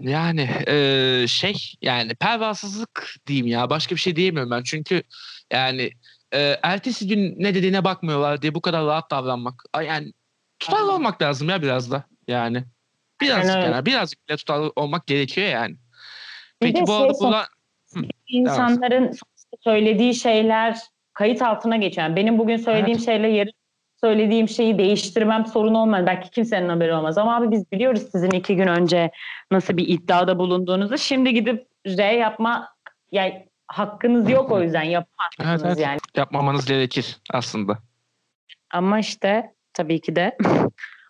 [0.00, 4.62] yani e, şey yani pervasızlık diyeyim ya başka bir şey diyemiyorum ben.
[4.62, 5.02] Çünkü
[5.52, 5.90] yani
[6.34, 9.62] e, ertesi gün ne dediğine bakmıyorlar diye bu kadar rahat davranmak.
[9.86, 10.12] Yani
[10.58, 12.64] tutarlı olmak lazım ya biraz da yani.
[13.20, 15.76] Birazcık yani, yani birazcık bile tutarlı olmak gerekiyor yani.
[16.60, 17.46] Peki bu şey arada buna
[18.26, 19.12] insanların
[19.64, 20.78] söylediği şeyler
[21.14, 21.76] kayıt altına.
[21.76, 23.06] Yani benim bugün söylediğim evet.
[23.06, 23.52] şeyle yarın
[24.00, 26.06] söylediğim şeyi değiştirmem sorun olmaz.
[26.06, 27.18] Belki kimsenin haberi olmaz.
[27.18, 29.10] Ama abi biz biliyoruz sizin iki gün önce
[29.50, 30.98] nasıl bir iddiada bulunduğunuzu.
[30.98, 32.68] Şimdi gidip R yapma
[33.12, 35.86] yani hakkınız yok o yüzden yapamazsınız evet, evet.
[35.86, 35.98] yani.
[36.16, 37.78] Yapmamanız gerekir aslında.
[38.70, 40.36] Ama işte tabii ki de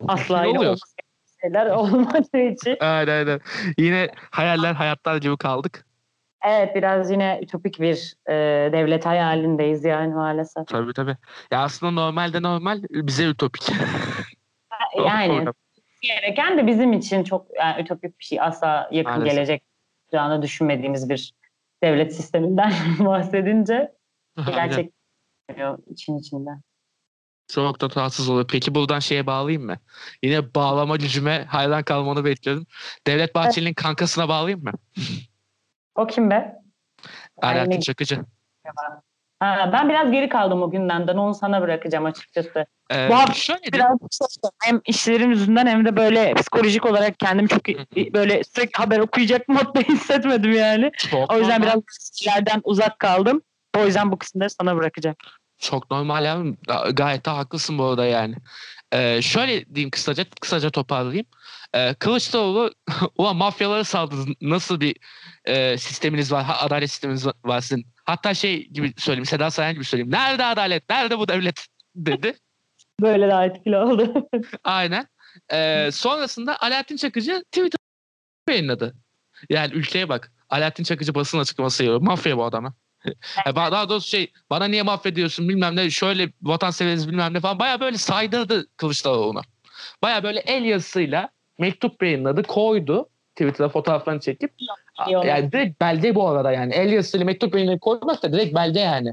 [0.07, 0.75] asla öyle
[1.41, 2.77] şeyler olmadığı için.
[2.79, 3.41] Aynen aynen.
[3.77, 5.85] Yine hayaller hayatlar gibi kaldık.
[6.47, 8.33] Evet biraz yine ütopik bir e,
[8.71, 10.67] devlet hayalindeyiz yani maalesef.
[10.67, 11.17] Tabii tabii.
[11.51, 13.69] Ya aslında normalde normal bize ütopik.
[15.05, 15.45] yani
[16.01, 18.41] gereken de bizim için çok yani ütopik bir şey.
[18.41, 19.35] Asla yakın maalesef.
[19.35, 19.63] gelecek
[20.07, 21.33] olacağını düşünmediğimiz bir
[21.83, 23.91] devlet sisteminden bahsedince
[24.45, 24.93] gerçek
[25.91, 26.49] için içinde.
[27.47, 28.47] Çok da tatsız oluyor.
[28.51, 29.77] Peki buradan şeye bağlayayım mı?
[30.23, 32.65] Yine bağlama gücüme hayran kalmanı bekliyorum.
[33.07, 33.75] Devlet Bahçeli'nin evet.
[33.75, 34.71] kankasına bağlayayım mı?
[35.95, 36.55] O kim be?
[37.41, 38.19] Alaaddin Çakıcı.
[39.39, 41.17] Ha, ben biraz geri kaldım o gündemden.
[41.17, 42.65] Onu sana bırakacağım açıkçası.
[42.91, 43.97] Ee, Bu hafta şöyle Biraz
[44.63, 47.67] hem işlerim yüzünden hem de böyle psikolojik olarak kendim çok
[48.13, 50.91] böyle sürekli haber okuyacak modda hissetmedim yani.
[50.97, 51.73] çok O yüzden normal.
[51.73, 53.41] biraz şeylerden uzak kaldım.
[53.77, 55.15] O yüzden bu kısımları sana bırakacağım.
[55.57, 56.37] Çok normal ya.
[56.93, 58.35] Gayet de haklısın bu arada yani.
[58.93, 61.25] Ee, şöyle diyeyim kısaca, kısaca toparlayayım.
[61.75, 62.71] Ee, Kılıçdaroğlu
[63.17, 64.31] ulan mafyalara saldırdı.
[64.41, 64.95] Nasıl bir
[65.45, 66.43] e, sisteminiz var?
[66.43, 67.87] Ha, adalet sisteminiz var- sizin.
[68.05, 69.25] Hatta şey gibi söyleyeyim.
[69.25, 70.11] Seda Sayan gibi söyleyeyim.
[70.11, 70.89] Nerede adalet?
[70.89, 71.65] Nerede bu devlet?
[71.95, 72.35] dedi.
[73.01, 74.27] Böyle daha etkili oldu.
[74.63, 75.07] Aynen.
[75.53, 77.79] Ee, sonrasında Alaaddin Çakıcı Twitter
[78.49, 78.95] yayınladı.
[79.49, 80.31] Yani ülkeye bak.
[80.49, 82.01] Alaaddin Çakıcı basın açıklaması yapıyor.
[82.01, 82.73] Mafya bu adamı.
[83.55, 87.97] Daha doğrusu şey bana niye mahvediyorsun bilmem ne şöyle vatanseveriz bilmem ne falan baya böyle
[87.97, 89.41] saydırdı Kılıçdaroğlu'na.
[90.03, 94.51] Baya böyle el yazısıyla mektup yayınladı koydu Twitter'a fotoğraflarını çekip
[95.07, 99.11] yani direkt belge bu arada yani el yazısıyla mektup yayınlayıp koymak da direkt belge yani.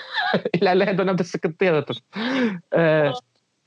[0.54, 1.98] İlerleyen dönemde sıkıntı yaratır.
[2.72, 3.10] Ee,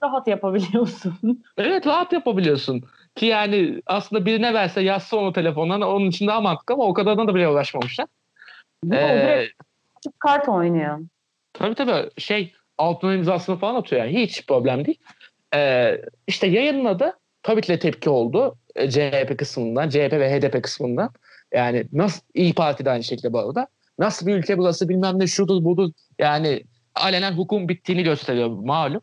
[0.04, 1.44] Rahat yapabiliyorsun.
[1.58, 2.84] Evet rahat yapabiliyorsun.
[3.16, 7.28] Ki yani aslında birine verse yazsa onu telefondan onun için daha mantıklı ama o kadarına
[7.28, 8.08] da bile uğraşmamışlar.
[8.86, 9.54] Ee, direkt
[10.20, 11.00] kart oynuyor.
[11.54, 15.00] tabii tabii şey altına imzasını falan atıyor yani hiç problem değil.
[15.56, 17.14] Ee, işte yayınladı.
[17.46, 18.58] Tabii tepki oldu.
[18.76, 21.10] e, CHP kısmından, CHP ve HDP kısmından.
[21.54, 23.68] Yani nasıl İyi Parti de aynı şekilde bu arada.
[24.00, 25.92] Nasıl bir ülke burası bilmem ne şudur budur.
[26.20, 26.64] Yani
[26.96, 29.02] alenen hukukun bittiğini gösteriyor malum.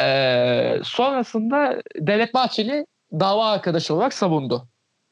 [0.00, 4.68] Ee, sonrasında Devlet Bahçeli dava arkadaşı olarak savundu.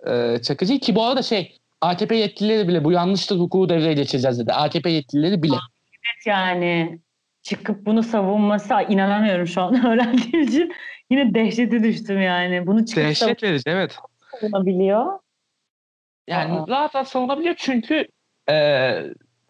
[0.09, 4.53] Ee, Çakıcı'yı ki bu arada şey AKP yetkilileri bile bu yanlıştır hukuku devreye geçireceğiz dedi.
[4.53, 5.55] AKP yetkilileri bile.
[5.55, 7.01] Evet yani
[7.43, 10.73] çıkıp bunu savunması inanamıyorum şu an öğrendiğim için.
[11.11, 12.67] Yine dehşete düştüm yani.
[12.67, 13.99] Bunu çıkıp Dehşet verici evet.
[14.41, 15.19] savunabiliyor.
[16.29, 16.69] Yani Aa.
[16.69, 18.09] rahat rahat savunabiliyor çünkü
[18.51, 18.97] e,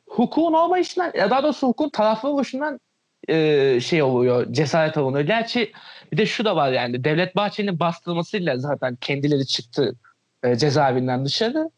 [0.07, 2.81] hukukun olmayışından ya daha doğrusu hukukun taraflı oluşundan
[3.29, 5.25] e, şey oluyor cesaret alınıyor.
[5.25, 5.73] Gerçi
[6.13, 9.95] bir de şu da var yani Devlet Bahçeli'nin bastırmasıyla zaten kendileri çıktı
[10.43, 11.71] e, cezaevinden dışarı.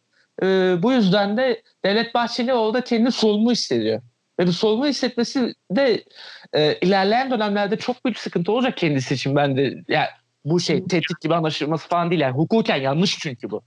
[0.42, 0.46] E,
[0.82, 4.02] bu yüzden de Devlet Bahçeli orada kendini sorumlu hissediyor.
[4.40, 6.04] Ve bu hissetmesi de
[6.52, 9.74] e, ilerleyen dönemlerde çok büyük sıkıntı olacak kendisi için ben de.
[9.88, 10.06] Yani
[10.44, 12.20] bu şey tehdit gibi anlaşılması falan değil.
[12.20, 13.62] Yani hukuken yanlış çünkü bu.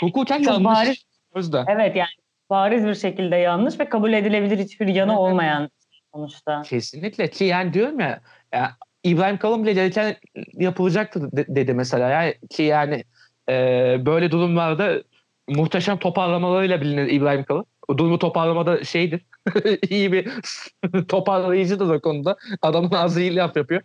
[0.00, 0.64] Hukuken Çok yanlış.
[0.64, 1.02] bariz.
[1.36, 1.66] Yüzden.
[1.68, 2.08] Evet yani
[2.50, 5.18] bariz bir şekilde yanlış ve kabul edilebilir hiçbir yanı Evet.
[5.18, 5.70] olmayan
[6.14, 6.62] sonuçta.
[6.62, 8.20] Kesinlikle ki yani diyorum ya,
[8.52, 10.16] ya İbrahim Kalın bile gereken
[10.52, 13.04] yapılacaktı de- dedi mesela ya ki yani
[13.48, 13.54] e,
[14.06, 15.02] böyle durumlarda
[15.48, 17.64] muhteşem toparlamalarıyla bilinir İbrahim Kalın.
[17.88, 19.20] O durumu toparlamada şeydir.
[19.90, 20.28] iyi bir
[21.08, 22.36] toparlayıcıdır o konuda.
[22.62, 23.82] Adamın ağzı iyi laf yapıyor.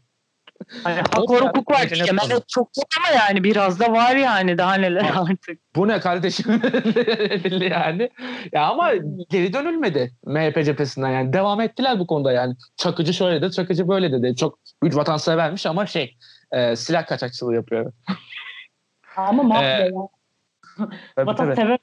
[0.84, 1.88] Hani hak var yani, hukuk var.
[2.18, 2.42] fazla.
[2.48, 5.60] çok yok ama yani biraz da var yani daha neler artık.
[5.76, 6.62] Bu ne kardeşim
[7.72, 8.10] yani.
[8.52, 8.94] Ya ama
[9.30, 11.34] geri dönülmedi MHP cephesinden yani.
[11.34, 12.56] Devam ettiler bu konuda yani.
[12.78, 14.36] Çakıcı şöyle dedi, Çakıcı böyle dedi.
[14.36, 16.18] Çok büyük vatansevermiş ama şey
[16.52, 17.94] e, silah kaçakçılığı yapıyor.
[19.18, 19.92] Ama mafya Ee,
[21.18, 21.26] ya.
[21.26, 21.80] Vatansever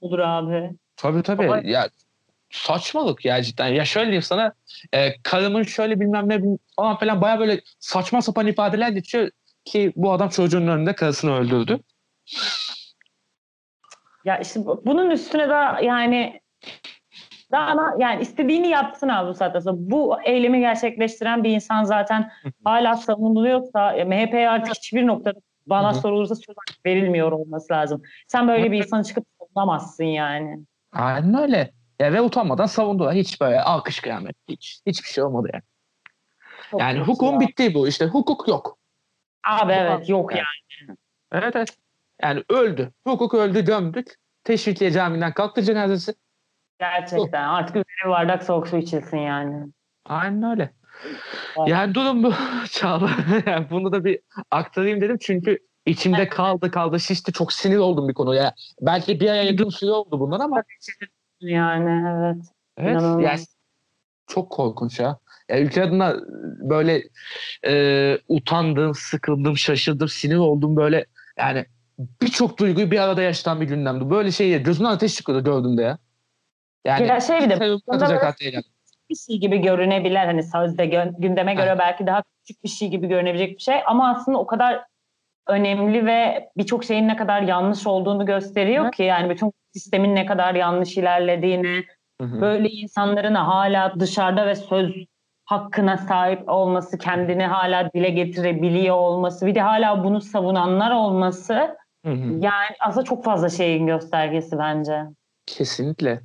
[0.00, 0.70] olur abi.
[0.98, 1.44] Tabii tabii.
[1.44, 1.88] Ama- Ya
[2.50, 3.66] saçmalık ya cidden.
[3.68, 4.52] Ya şöyle diyeyim sana
[4.92, 6.40] e, karımın şöyle bilmem ne
[6.76, 9.30] falan falan baya böyle saçma sapan ifadeler geçiyor
[9.64, 11.80] ki bu adam çocuğun önünde karısını öldürdü.
[14.24, 16.40] Ya işte bu- bunun üstüne de yani
[17.52, 19.34] daha da- yani istediğini yapsın abi
[19.66, 19.90] bu.
[19.90, 22.30] Bu eylemi gerçekleştiren bir insan zaten
[22.64, 26.56] hala savunuluyorsa MHP'ye artık hiçbir noktada bana sorulursa söz
[26.86, 28.02] verilmiyor olması lazım.
[28.28, 30.58] Sen böyle bir insanı çıkıp savunamazsın yani.
[30.92, 31.72] Aynen öyle.
[32.00, 33.14] Ya ve utanmadan savundular.
[33.14, 34.36] Hiç böyle alkış kıyamet.
[34.48, 35.62] Hiç, hiçbir şey olmadı yani.
[36.70, 37.40] Çok Yani hukukun ya.
[37.40, 37.88] bittiği bu.
[37.88, 38.78] İşte hukuk yok.
[39.46, 40.42] Abi evet Hukuk- yok Yani.
[40.88, 40.96] yani.
[41.32, 41.76] Evet evet.
[42.22, 42.92] Yani öldü.
[43.06, 44.14] Hukuk öldü gömdük.
[44.44, 46.14] Teşvikiye Camii'nden kalktı cenazesi.
[46.80, 49.66] Gerçekten artık üzerine bir bardak soğuk su içilsin yani.
[50.04, 50.72] Aynen öyle.
[51.58, 51.68] Evet.
[51.68, 52.32] Yani durum bu
[52.70, 53.10] Çağla.
[53.46, 54.20] yani bunu da bir
[54.50, 57.32] aktarayım dedim çünkü içimde kaldı kaldı şişti.
[57.32, 58.54] Çok sinir oldum bir konuya.
[58.80, 60.62] Belki bir aya yakın süre oldu bundan ama
[61.40, 62.44] Yani evet.
[62.78, 63.24] evet İnanılmaz.
[63.24, 63.40] yani
[64.26, 65.18] çok korkunç ya.
[65.48, 66.16] ya ülke adına
[66.70, 67.02] böyle
[67.66, 71.06] e, utandım, sıkıldım, şaşırdım, sinir oldum böyle
[71.38, 71.66] yani
[72.22, 74.10] birçok duyguyu bir arada yaşatan bir gündemdi.
[74.10, 75.98] Böyle şey gözümden ateş çıkıyordu gördüğümde ya.
[76.84, 78.62] Yani Ya şey bir de bunda yani.
[79.10, 80.16] bir şey gibi görünebilir.
[80.16, 80.86] Hani sözde
[81.18, 81.78] gündeme göre Evet.
[81.78, 84.84] belki daha küçük bir şey gibi görünebilecek bir şey ama aslında o kadar
[85.48, 88.96] önemli ve birçok şeyin ne kadar yanlış olduğunu gösteriyor Evet.
[88.96, 91.84] ki yani bütün sistemin ne kadar yanlış ilerlediğini,
[92.20, 92.40] Hı hı.
[92.40, 94.92] böyle insanların hala dışarıda ve söz
[95.44, 101.54] hakkına sahip olması, kendini hala dile getirebiliyor olması, bir de hala bunu savunanlar olması
[102.06, 102.32] Hı hı.
[102.40, 105.02] yani aslında çok fazla şeyin göstergesi bence.
[105.46, 106.20] Kesinlikle.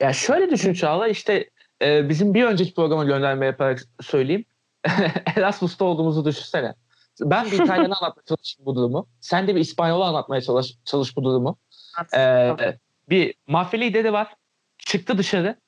[0.00, 1.50] Ya şöyle düşün Çağla işte
[1.82, 4.44] e, bizim bir önceki programa gönderme yaparak söyleyeyim.
[5.36, 6.74] Erasmus'ta olduğumuzu düşünsene.
[7.20, 9.08] Ben bir İtalyan'a anlatmaya çalış bu durumu.
[9.20, 11.58] Sen de bir İspanyol'a anlatmaya çalış, çalış bu durumu.
[12.16, 12.52] Ee,
[13.08, 14.34] bir mafya lideri var.
[14.78, 15.60] Çıktı dışarı.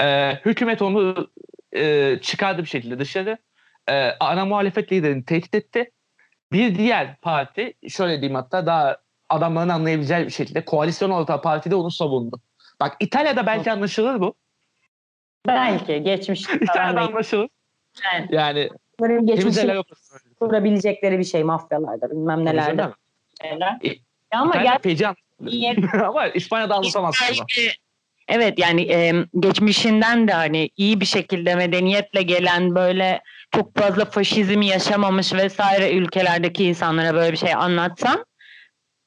[0.00, 1.30] Ee, hükümet onu
[1.72, 3.38] e, çıkardı bir şekilde dışarı.
[3.88, 5.90] Ee, ana muhalefet liderini tehdit etti.
[6.52, 8.96] Bir diğer parti, şöyle diyeyim hatta daha
[9.28, 12.40] adamların anlayabileceği bir şekilde koalisyon ortağı partide onu savundu.
[12.80, 14.34] Bak İtalya'da belki anlaşılır bu.
[15.46, 16.42] Belki geçmiş.
[16.60, 17.48] İtalya'da anlaşılır.
[18.04, 19.26] Yani, yani Bunların
[20.40, 22.88] kurabilecekleri bir şey mafyalarda bilmem nelerde.
[23.44, 23.90] E,
[24.30, 25.14] ama gerçekten
[26.04, 27.46] ama İspanya'da anlatamazsın.
[28.28, 33.22] Evet yani e, geçmişinden de hani iyi bir şekilde medeniyetle gelen böyle
[33.54, 38.24] çok fazla faşizm yaşamamış vesaire ülkelerdeki insanlara böyle bir şey anlatsan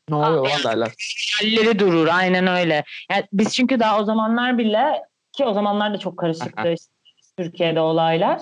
[0.09, 0.91] ne oluyor lan derler.
[1.39, 2.83] Halleri durur aynen öyle.
[3.11, 5.01] Yani biz çünkü daha o zamanlar bile
[5.33, 6.93] ki o zamanlar da çok karışıktı işte,
[7.37, 8.41] Türkiye'de olaylar.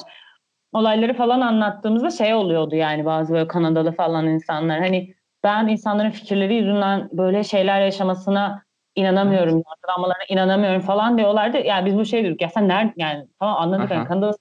[0.74, 6.56] Olayları falan anlattığımızda şey oluyordu yani bazı böyle Kanadalı falan insanlar hani ben insanların fikirleri
[6.56, 8.64] yüzünden böyle şeyler yaşamasına
[8.96, 11.58] inanamıyorum, yargılanmalarına inanamıyorum falan diyorlardı.
[11.58, 14.32] Yani biz bu şey diyorduk ya sen nerede yani tamam anladık yani Kanada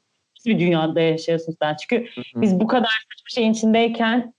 [0.46, 1.76] bir dünyada yaşıyorsun sen.
[1.76, 4.34] Çünkü biz bu kadar saçma şeyin içindeyken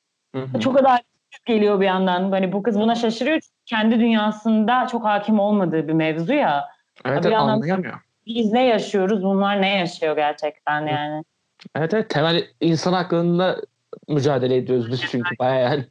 [0.59, 1.01] çok kadar
[1.45, 2.31] geliyor bir yandan.
[2.31, 3.39] Hani bu kız buna şaşırıyor.
[3.65, 6.65] Kendi dünyasında çok hakim olmadığı bir mevzu ya.
[7.05, 8.01] Evet, bir anlayamıyor.
[8.25, 11.23] Biz ne yaşıyoruz, bunlar ne yaşıyor gerçekten yani.
[11.75, 13.57] Evet evet temel insan haklarında
[14.07, 15.85] mücadele ediyoruz biz çünkü bayağı yani.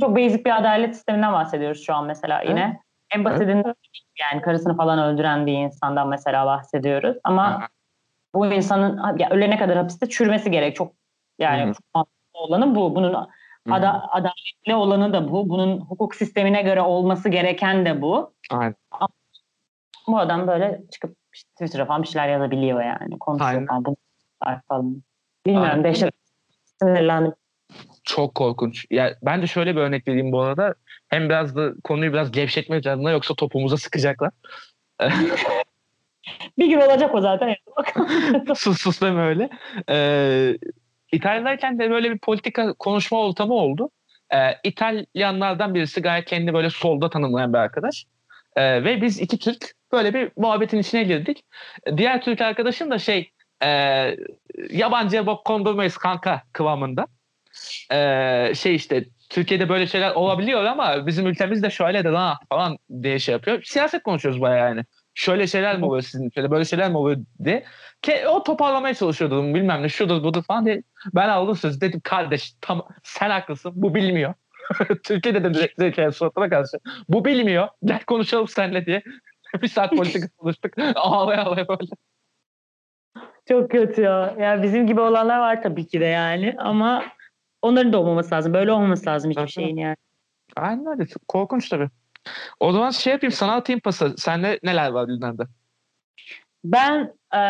[0.00, 2.60] Çok basic bir adalet sisteminden bahsediyoruz şu an mesela yine.
[2.60, 2.80] Evet.
[3.14, 3.76] En basitinden evet.
[4.20, 7.16] yani karısını falan öldüren bir insandan mesela bahsediyoruz.
[7.24, 7.68] Ama Aha.
[8.34, 10.76] bu insanın ya ölene kadar hapiste çürümesi gerek.
[10.76, 10.92] Çok
[11.38, 12.94] yani çok olanı bu.
[12.94, 13.28] Bunun
[13.70, 15.48] ada, adaletli olanı da bu.
[15.48, 18.34] Bunun hukuk sistemine göre olması gereken de bu.
[18.50, 18.74] Aynen.
[18.90, 19.08] Ama
[20.06, 23.18] bu adam böyle çıkıp işte Twitter'a falan bir şeyler yazabiliyor yani.
[23.18, 23.66] Konuşuyor Aynen.
[23.66, 23.84] falan.
[23.84, 23.96] Bunu
[24.68, 25.02] falan.
[25.46, 25.84] Bilmiyorum Aynen.
[25.84, 26.14] dehşet.
[26.82, 27.32] Sinirlendim.
[28.04, 28.86] Çok korkunç.
[28.90, 30.74] Ya ben de şöyle bir örnek vereyim bu arada.
[31.08, 34.30] Hem biraz da konuyu biraz gevşetmek adına yoksa topumuza sıkacaklar.
[36.58, 37.56] bir gün olacak o zaten.
[38.54, 39.50] sus sus deme öyle.
[39.90, 40.58] Ee,
[41.12, 43.90] İtalya'dayken de böyle bir politika konuşma ortamı oldu.
[44.34, 48.06] Ee, İtalyanlardan birisi gayet kendini böyle solda tanımlayan bir arkadaş.
[48.56, 51.44] Ee, ve biz iki Türk böyle bir muhabbetin içine girdik.
[51.96, 53.30] Diğer Türk arkadaşım da şey
[53.64, 53.68] e,
[54.70, 57.06] yabancıya bok kondurmayız kanka kıvamında.
[57.92, 63.18] E, şey işte Türkiye'de böyle şeyler olabiliyor ama bizim ülkemizde şöyle de ha falan diye
[63.18, 63.62] şey yapıyor.
[63.62, 64.84] Siyaset konuşuyoruz bayağı yani.
[65.14, 67.64] Şöyle şeyler mi oluyor sizin ülkede böyle şeyler mi oluyor diye.
[68.02, 70.82] Ke, o toparlamaya çalışıyordu bilmem ne şudur budur falan diye.
[71.14, 74.34] Ben aldım sözü dedim kardeş tam sen haklısın bu bilmiyor.
[75.04, 76.78] Türkiye'de de direkt direkt suratına karşı.
[77.08, 77.68] Bu bilmiyor.
[77.84, 79.02] Gel konuşalım seninle diye.
[79.62, 80.72] bir saat politika konuştuk.
[80.94, 81.90] Ağlaya ağlaya böyle.
[83.48, 84.34] Çok kötü ya.
[84.38, 87.04] Yani bizim gibi olanlar var tabii ki de yani ama
[87.62, 88.54] onların da olmaması lazım.
[88.54, 89.96] Böyle olmaması lazım hiçbir şeyin yani.
[90.56, 91.06] Aynen öyle.
[91.06, 91.88] Çok korkunç tabii.
[92.60, 94.14] O zaman şey yapayım sana atayım pası.
[94.16, 95.42] Sende neler var gündemde?
[96.64, 97.40] Ben e,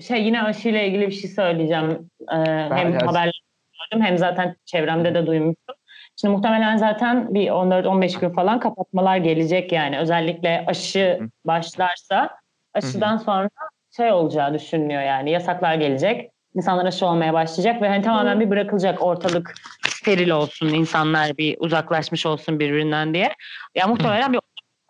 [0.00, 2.10] şey yine aşıyla ilgili bir şey söyleyeceğim.
[2.32, 2.36] E,
[2.70, 3.42] hem haberler
[3.90, 5.74] gördüm hem zaten çevremde de duymuştum.
[6.20, 9.98] Şimdi muhtemelen zaten bir 14-15 gün falan kapatmalar gelecek yani.
[9.98, 12.30] Özellikle aşı başlarsa
[12.74, 13.48] aşıdan sonra
[13.96, 16.30] şey olacağı düşünülüyor yani yasaklar gelecek.
[16.54, 19.54] İnsanlar aşı olmaya başlayacak ve hani tamamen bir bırakılacak ortalık
[19.88, 23.32] steril olsun, insanlar bir uzaklaşmış olsun birbirinden diye.
[23.74, 24.40] Ya muhtemelen bir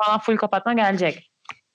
[0.03, 1.31] falan full kapatma gelecek.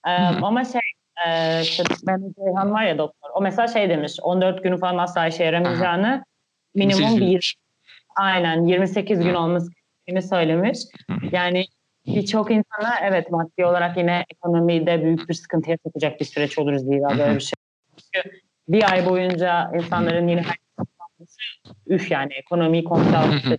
[0.08, 0.82] Ee, ama şey
[1.28, 3.30] e, işte ben Ceyhan var ya doktor.
[3.34, 6.24] O mesela şey demiş 14 günü falan asla işe yaramayacağını
[6.76, 7.56] minimum bir
[8.16, 10.80] aynen 28 gün olması gerektiğini söylemiş.
[11.32, 11.66] Yani
[12.06, 17.10] birçok insana evet maddi olarak yine ekonomide büyük bir sıkıntıya sokacak bir süreç olur zira
[17.10, 17.54] böyle bir şey.
[17.98, 18.38] Çünkü
[18.68, 20.44] bir ay boyunca insanların yine
[21.88, 23.58] üf yani ekonomiyi kontrol altında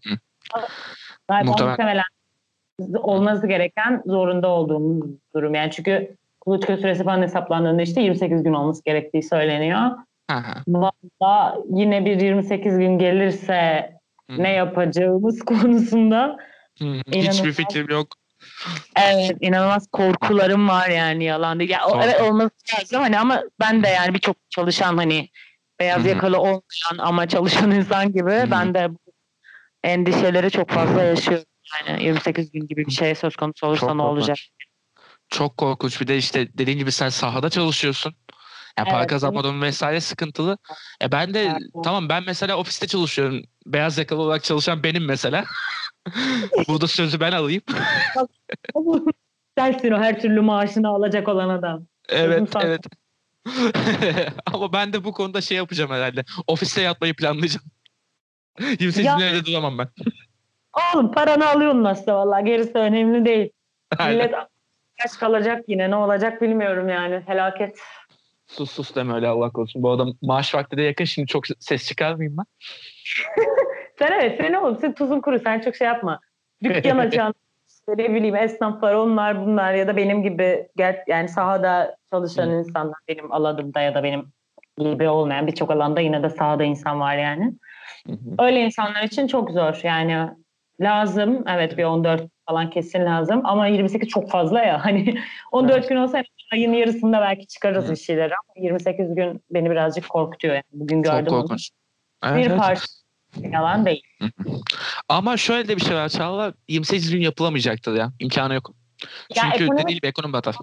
[1.44, 2.02] muhtemelen
[2.94, 5.55] olması gereken zorunda olduğumuz durum.
[5.55, 9.90] Yani çünkü kuluçka süresi falan hesaplandığında işte 28 gün olması gerektiği söyleniyor.
[10.68, 13.92] Valla yine bir 28 gün gelirse
[14.28, 16.37] ne yapacağımız konusunda
[17.12, 18.07] hiçbir fikrim yok.
[18.96, 21.70] Evet inanılmaz korkularım var yani yalan değil.
[21.70, 25.28] Yani, o, evet olması lazım hani ama ben de yani birçok çalışan hani
[25.81, 28.50] beyaz yakalı olmayan ama çalışan insan gibi Hı-hı.
[28.50, 28.98] ben de bu
[29.85, 31.46] endişeleri çok fazla yaşıyorum.
[31.88, 34.37] Yani 28 gün gibi bir şey söz konusu olursa çok ne olacak?
[35.28, 36.00] Çok korkunç.
[36.00, 38.14] Bir de işte dediğin gibi sen sahada çalışıyorsun.
[38.78, 40.59] Yani evet, para kazanmadım vesaire sıkıntılı.
[41.02, 41.85] E ben de evet.
[41.85, 43.42] tamam ben mesela ofiste çalışıyorum.
[43.66, 45.44] Beyaz yakalı olarak çalışan benim mesela.
[46.69, 47.62] Burada sözü ben alayım.
[49.59, 51.87] Sensin o her türlü maaşını alacak olan adam.
[52.09, 52.81] Evet evet.
[54.53, 56.25] Ama ben de bu konuda şey yapacağım herhalde.
[56.47, 57.67] Ofiste yatmayı planlayacağım.
[58.61, 59.88] 28 Ya- gün evde duramam ben.
[60.95, 62.41] Oğlum paranı alıyorsun aslında valla.
[62.41, 63.51] Gerisi önemli değil.
[63.99, 64.17] Aynen.
[64.17, 64.35] Millet
[65.03, 67.25] kaç kalacak yine ne olacak bilmiyorum yani.
[67.25, 67.79] Felaket.
[68.47, 69.83] Sus sus deme öyle Allah korusun.
[69.83, 72.45] Bu adam maaş vakti de yakın şimdi çok ses çıkarmayayım ben.
[73.98, 76.20] Sen evet sen oğlum sen tuzun kuru sen çok şey yapma.
[76.62, 77.35] Dükkan açan
[77.68, 82.52] işte ne bileyim esnaflar onlar bunlar ya da benim gibi gel, yani sahada çalışan Hı.
[82.52, 84.33] insanlar benim alanımda ya da benim
[84.78, 87.55] gibi olmayan birçok alanda yine de sahada insan var yani.
[88.07, 88.44] Hı hı.
[88.44, 90.31] Öyle insanlar için çok zor yani
[90.81, 95.14] lazım evet bir 14 falan kesin lazım ama 28 çok fazla ya hani
[95.52, 97.90] 14 gün olsa ayın yarısında belki çıkarız Hı.
[97.90, 101.40] bir şeyler ama 28 gün beni birazcık korkutuyor yani bugün Çok gördüm onu.
[101.40, 101.70] korkunç.
[102.24, 102.59] Evet, Bir evet.
[102.59, 102.87] parça
[103.37, 104.03] yalan değil.
[105.09, 106.53] Ama şöyle de bir şey var Çağla.
[106.68, 108.12] 28 gün yapılamayacaktır ya.
[108.21, 108.71] İmkanı yok.
[109.03, 110.57] Ya Çünkü ekonomik- dediğim gibi ekonomi batar.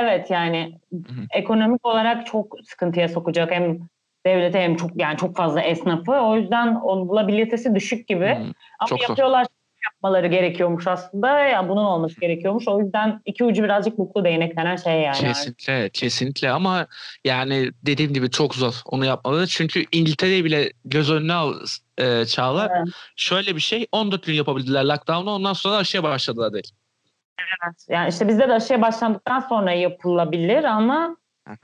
[0.00, 0.98] Evet yani hı.
[1.34, 3.78] ekonomik olarak çok sıkıntıya sokacak hem
[4.26, 6.12] devlete hem çok yani çok fazla esnafı.
[6.12, 8.26] O yüzden onun bulabilitesi düşük gibi.
[8.28, 9.46] Hı, Ama çok yapıyorlar
[9.98, 11.40] yapmaları gerekiyormuş aslında.
[11.40, 12.68] Ya bunun olması gerekiyormuş.
[12.68, 15.16] O yüzden iki ucu birazcık buklu değnek denen şey yani.
[15.16, 16.86] Kesinlikle, kesinlikle ama
[17.24, 19.46] yani dediğim gibi çok zor onu yapmaları.
[19.46, 21.54] Çünkü İngiltere'yi bile göz önüne al
[21.98, 22.68] e, Çağla.
[22.76, 22.88] Evet.
[23.16, 26.70] Şöyle bir şey 14 gün yapabildiler lockdown'u ondan sonra aşıya başladılar değil.
[27.38, 27.86] Evet.
[27.88, 31.16] Yani işte bizde de aşıya başlandıktan sonra yapılabilir ama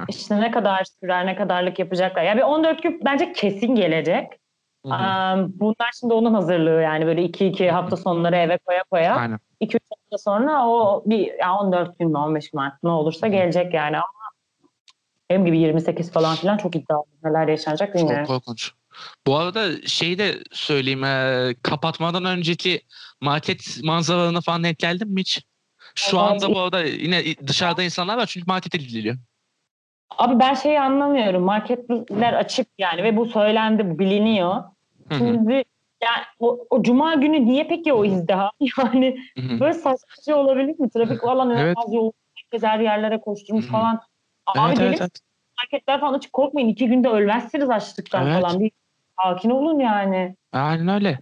[0.08, 2.22] işte ne kadar sürer, ne kadarlık yapacaklar.
[2.22, 4.26] Ya bir 14 gün bence kesin gelecek.
[4.90, 9.14] Aa, Bunlar şimdi onun hazırlığı yani böyle 2-2 hafta sonları eve koya koya.
[9.16, 9.38] Aynen.
[9.60, 13.74] 2-3 hafta sonra o bir ya 14 gün mü 15 gün artık ne olursa gelecek
[13.74, 14.08] yani ama
[15.30, 17.04] benim gibi 28 falan filan çok iddialı.
[17.24, 18.26] Neler yaşanacak Çok bilmiyorum.
[18.26, 18.72] korkunç.
[19.26, 21.04] Bu arada şeyi de söyleyeyim.
[21.04, 22.80] e, kapatmadan önceki
[23.20, 25.42] market manzaralarına falan denk geldin mi hiç?
[25.94, 26.28] Şu Evet.
[26.28, 29.16] anda bu arada yine dışarıda insanlar var çünkü markete gidiliyor.
[30.18, 31.42] Abi ben şeyi anlamıyorum.
[31.42, 34.64] Marketler açık yani ve bu söylendi, bu biliniyor.
[35.12, 35.64] Şimdi
[36.02, 38.50] yani o, o cuma günü niye peki o izdiham?
[38.78, 40.90] Yani böyle saçma şey olabilir mi?
[40.90, 41.60] Trafik falan Evet.
[41.60, 42.12] inanılmaz yoğun.
[42.34, 44.00] Herkes her yerlere koşturmuş falan.
[44.46, 45.20] Abi Evet, deli evet, evet.
[45.58, 46.68] marketler falan açık korkmayın.
[46.68, 48.42] iki günde ölmezsiniz açlıktan Evet.
[48.42, 48.60] falan.
[48.60, 48.70] Bir
[49.22, 50.36] sakin olun yani.
[50.52, 51.18] Aynen öyle.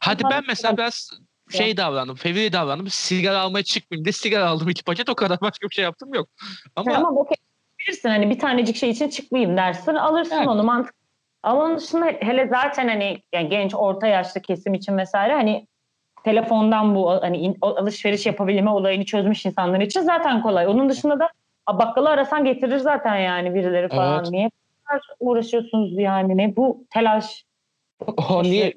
[0.00, 1.10] Hadi ben mesela biraz
[1.50, 2.88] şey davrandım, fevri davrandım.
[2.90, 6.28] Sigara almaya çıkmayayım diye sigara aldım iki paket o kadar başka bir şey yaptım yok.
[6.76, 7.36] Ama Tamam okey.
[7.78, 9.94] Bilirsin hani bir tanecik şey için çıkmayayım dersin.
[9.94, 10.48] Alırsın Evet.
[10.48, 10.94] onu mantık.
[11.42, 15.66] Ama onun dışında hele zaten hani yani genç orta yaşlı kesim için vesaire hani
[16.24, 20.66] telefondan bu hani in- alışveriş yapabilme olayını çözmüş insanlar için zaten kolay.
[20.66, 21.28] Onun dışında da
[21.66, 24.20] a, bakkalı arasan getirir zaten yani birileri falan.
[24.22, 24.30] Evet.
[24.32, 24.50] Niye
[25.20, 27.44] uğraşıyorsunuz yani ne bu telaş?
[28.30, 28.74] o niye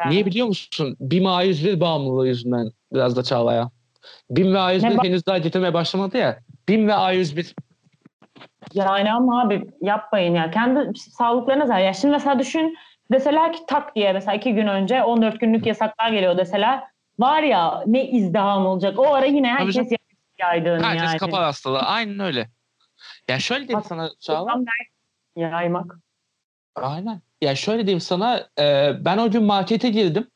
[0.00, 0.12] Yani.
[0.12, 0.96] niye biliyor musun?
[1.00, 3.70] BİM A101 bağımlılığı yüzünden biraz da Çağla'ya.
[4.30, 6.38] BİM ve A101 Ne ba- henüz daha getirmeye başlamadı ya.
[6.68, 7.54] BİM ve A101
[8.74, 10.50] Yani ama abi yapmayın ya.
[10.50, 11.80] Kendi sağlıklarına zarar.
[11.80, 12.76] Ya şimdi mesela düşün
[13.12, 16.82] deseler ki tak diye mesela iki gün önce 14 günlük yasaklar geliyor deseler
[17.18, 18.98] var ya ne izdiham olacak.
[18.98, 19.88] O ara yine herkes canım.
[20.38, 21.18] yaydığın herkes yani.
[21.18, 21.78] kapar hastalığı.
[21.78, 22.50] Aynen öyle.
[23.28, 24.60] Ya şöyle diyeyim sana Çağla.
[25.36, 25.98] Yaymak.
[26.74, 27.20] Aynen.
[27.40, 28.48] Ya şöyle diyeyim sana.
[28.58, 30.30] e, ben o gün markete girdim.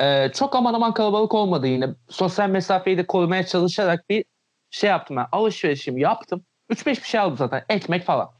[0.00, 1.88] E, çok aman aman kalabalık olmadı yine.
[2.08, 4.24] Sosyal mesafeyi de korumaya çalışarak bir
[4.70, 5.26] şey yaptım ben.
[5.32, 6.44] Alışverişimi yaptım.
[6.72, 7.64] 3-5 bir şey aldım zaten.
[7.68, 8.30] Ekmek falan.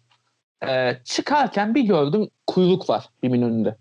[0.69, 3.77] E, çıkarken bir gördüm kuyruk var BİM'in önünde.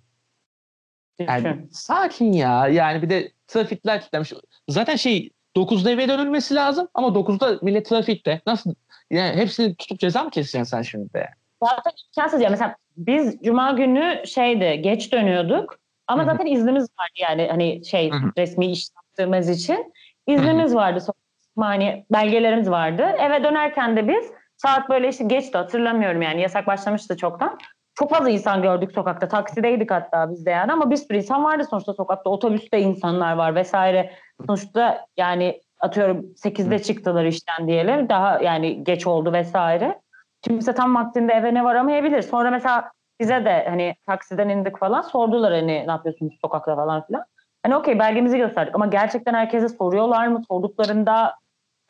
[1.19, 2.67] Yani sakin ya.
[2.67, 4.33] Yani bir de trafikler kilitlenmiş.
[4.69, 8.41] Zaten şey 9'da eve dönülmesi lazım ama 9'da millet trafikte.
[8.47, 8.73] Nasıl?
[9.11, 11.29] Yani hepsini tutup ceza mı keseceksin sen şimdi de?
[11.63, 12.49] Zaten imkansız ya.
[12.49, 15.79] Mesela biz cuma günü şeydi geç dönüyorduk.
[16.07, 19.93] Ama zaten iznimiz vardı yani hani şey resmi iş yaptığımız için.
[20.27, 20.99] iznimiz vardı.
[20.99, 21.21] Sonuçta
[21.57, 23.01] Hani belgelerimiz vardı.
[23.01, 24.31] Eve dönerken de biz
[24.61, 27.57] saat böyle işte geçti hatırlamıyorum yani yasak başlamıştı çoktan.
[27.95, 29.27] Çok fazla insan gördük sokakta.
[29.27, 32.29] Taksideydik hatta biz de yani ama bir sürü insan vardı sonuçta sokakta.
[32.29, 34.11] Otobüste insanlar var vesaire.
[34.47, 38.09] Sonuçta yani atıyorum 8'de çıktılar işten diyelim.
[38.09, 40.01] Daha yani geç oldu vesaire.
[40.41, 42.21] Kimse tam vaktinde eve ne varamayabilir.
[42.21, 47.23] Sonra mesela bize de hani taksiden indik falan sordular hani ne yapıyorsunuz sokakta falan filan.
[47.63, 50.41] Hani okey belgemizi gösterdik ama gerçekten herkese soruyorlar mı?
[50.47, 51.35] Sorduklarında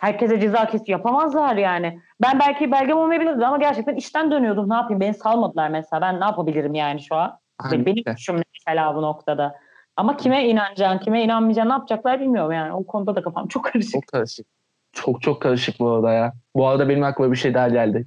[0.01, 0.99] herkese ceza kesiyor.
[0.99, 1.99] Yapamazlar yani.
[2.21, 4.69] Ben belki belgem olmayabilirdi ama gerçekten işten dönüyordum.
[4.69, 4.99] Ne yapayım?
[4.99, 6.01] Beni salmadılar mesela.
[6.01, 7.39] Ben ne yapabilirim yani şu an?
[7.71, 8.15] Benim, benim Aynen.
[8.15, 9.55] suçum mesela bu noktada.
[9.95, 12.73] Ama kime inanacaksın, kime inanmayacaksın, ne yapacaklar bilmiyorum yani.
[12.73, 13.93] O konuda da kafam çok karışık.
[13.93, 14.47] Çok karışık.
[14.93, 16.33] Çok çok karışık bu arada ya.
[16.55, 18.05] Bu arada benim aklıma bir şey daha geldi.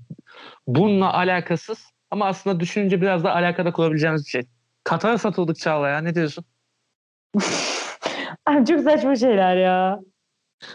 [0.66, 4.42] Bununla alakasız ama aslında düşününce biraz da alakada kurabileceğimiz bir şey.
[4.84, 5.98] Katar'a satıldık Çağla ya.
[5.98, 6.44] Ne diyorsun?
[8.46, 10.00] Ay, çok saçma şeyler ya.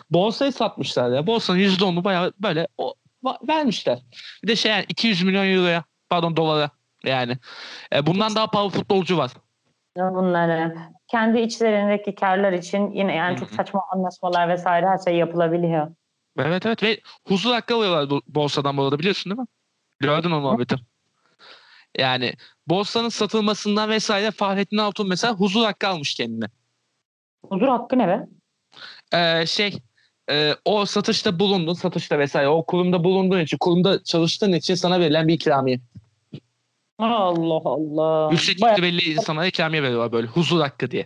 [0.09, 1.27] Borsayı satmışlar ya.
[1.27, 2.93] Borsanın %10'u bayağı böyle o
[3.23, 3.99] vermişler.
[4.43, 6.69] Bir de şey yani 200 milyon euroya pardon dolara
[7.03, 7.37] yani.
[7.93, 9.31] E, bundan daha pahalı futbolcu var.
[9.97, 15.91] Bunlar hep kendi içlerindeki karlar için yine yani çok saçma anlaşmalar vesaire her şey yapılabiliyor.
[16.37, 19.47] Evet evet ve huzur hakkı alıyorlar borsadan bu arada biliyorsun değil mi?
[19.99, 20.75] Gördün o muhabbeti.
[21.97, 22.33] Yani
[22.67, 26.45] borsanın satılmasından vesaire Fahrettin Altun mesela huzur hakkı almış kendine.
[27.49, 28.27] Huzur hakkı ne be?
[29.13, 29.77] Ee, şey
[30.29, 35.27] e, o satışta bulundun satışta vesaire o kurumda bulunduğun için kurumda çalıştığın için sana verilen
[35.27, 35.79] bir ikramiye.
[36.99, 38.31] Allah Allah.
[38.31, 41.05] Yüksek Bayağı- belli insanlara ikramiye veriyorlar böyle huzur hakkı diye.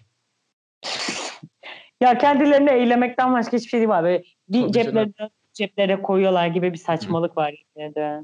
[2.02, 4.04] Ya kendilerini eylemekten başka hiçbir şey değil var.
[4.04, 5.14] Böyle bir Tabii ceplerine,
[5.54, 8.20] ceplere koyuyorlar gibi bir saçmalık var yine de.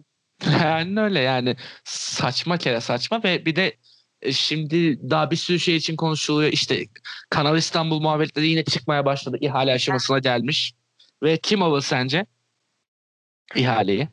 [0.64, 3.74] Yani öyle yani saçma kere saçma ve bir de
[4.22, 6.52] e, şimdi daha bir sürü şey için konuşuluyor.
[6.52, 6.86] İşte
[7.30, 9.38] Kanal İstanbul muhabbetleri yine çıkmaya başladı.
[9.41, 10.74] İhale aşamasına gelmiş.
[11.24, 12.26] Ve kim alır sence?
[13.56, 14.08] İhaleyi.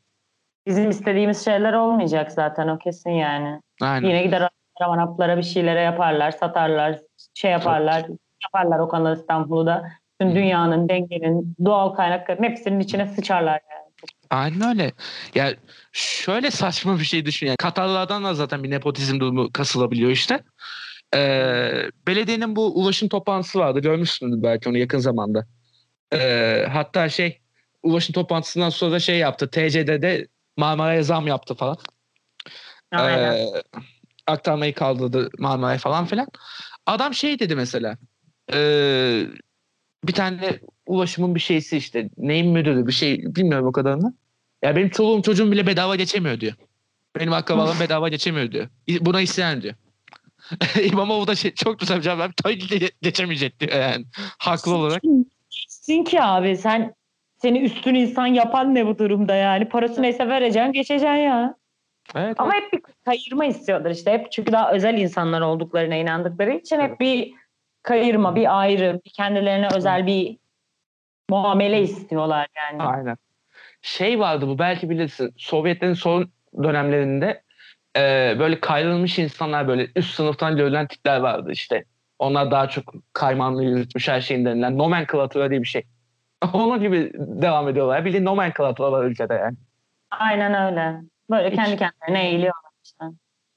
[0.67, 3.61] Bizim istediğimiz şeyler olmayacak zaten o kesin yani.
[3.81, 4.09] Aynen.
[4.09, 4.51] Yine gider
[4.81, 6.99] Araplara bir şeylere yaparlar, satarlar,
[7.35, 8.07] şey yaparlar,
[8.43, 9.93] yaparlar o Kanal İstanbul'da.
[10.21, 10.35] Tüm Hı.
[10.35, 13.87] dünyanın, dengenin, doğal kaynakların hepsinin içine sıçarlar yani.
[14.31, 14.93] Aynen öyle.
[15.35, 15.55] Ya
[15.93, 17.47] şöyle saçma bir şey düşün.
[17.47, 20.41] Yani Katarlardan da zaten bir nepotizm durumu kasılabiliyor işte.
[21.15, 23.81] Ee, belediyenin bu ulaşım toplantısı vardı.
[23.81, 25.47] Görmüşsündür belki onu yakın zamanda.
[26.13, 27.41] Ee, hatta şey
[27.83, 29.51] ulaşım toplantısından sonra da şey yaptı.
[29.51, 31.77] TC'de Marmara'ya zam yaptı falan.
[32.93, 33.33] Aynen.
[33.33, 33.63] Ee,
[34.27, 36.27] aktarmayı kaldırdı Marmara'ya falan filan.
[36.87, 37.97] Adam şey dedi mesela.
[38.53, 39.27] ee,
[40.05, 44.15] bir tane ulaşımın bir şeysi işte neyin müdürü bir şey bilmiyorum o kadarını.
[44.63, 46.55] Ya benim çoluğum çocuğum bile bedava geçemiyor diyor.
[47.19, 48.69] Benim akrabalarım bedava geçemiyor diyor.
[49.01, 49.75] Buna isyan diyor.
[50.83, 52.37] İmamoğlu da şey, çok güzel bir cevap vermiş.
[52.43, 54.07] Tabii ki de geçemeyecek diyor yani.
[54.39, 55.03] Haklı olarak.
[55.87, 56.95] Geçsin ki abi sen
[57.37, 59.69] seni üstün insan yapan ne bu durumda yani?
[59.69, 61.55] Parası neyse vereceksin geçeceksin ya.
[62.15, 64.13] Evet, Ama hep bir kayırma istiyorlar işte.
[64.13, 67.33] Hep çünkü daha özel insanlar olduklarına inandıkları için hep bir
[67.83, 70.39] kayırma, bir ayrı, bir kendilerine özel bir
[71.31, 72.83] muamele istiyorlar yani.
[72.83, 73.17] Aynen.
[73.83, 75.35] Şey vardı bu belki bilirsin.
[75.37, 76.31] Sovyetlerin son
[76.63, 77.43] dönemlerinde
[77.97, 81.85] e, böyle kayrılmış insanlar böyle üst sınıftan görülen tipler vardı işte.
[82.19, 85.83] Onlar daha çok kaymanlı yürütmüş her şeyin denilen nomenklatura diye bir şey.
[86.53, 88.05] Onun gibi devam ediyorlar.
[88.05, 89.57] Bildiğin nomenklatura var ülkede yani.
[90.11, 91.01] Aynen öyle.
[91.31, 91.57] Böyle Hiç.
[91.57, 93.05] kendi kendilerine eğiliyorlar işte.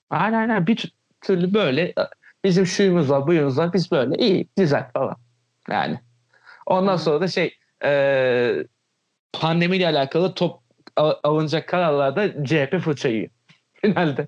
[0.10, 0.92] Aynen aynen bir tür-
[1.22, 1.94] türlü böyle
[2.44, 5.16] bizim şuyumuz var buyumuz var biz böyle iyi güzel falan.
[5.70, 6.00] Yani.
[6.66, 6.98] Ondan Hı.
[6.98, 8.56] sonra da şey e,
[9.34, 10.60] pandemiyle alakalı top
[10.96, 13.30] al- alınacak kararlarda CHP fırça yiyor.
[13.74, 14.28] Finalde.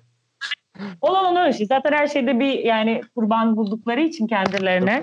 [1.00, 1.66] Olan öyle şey.
[1.66, 5.02] Zaten her şeyde bir yani kurban buldukları için kendilerine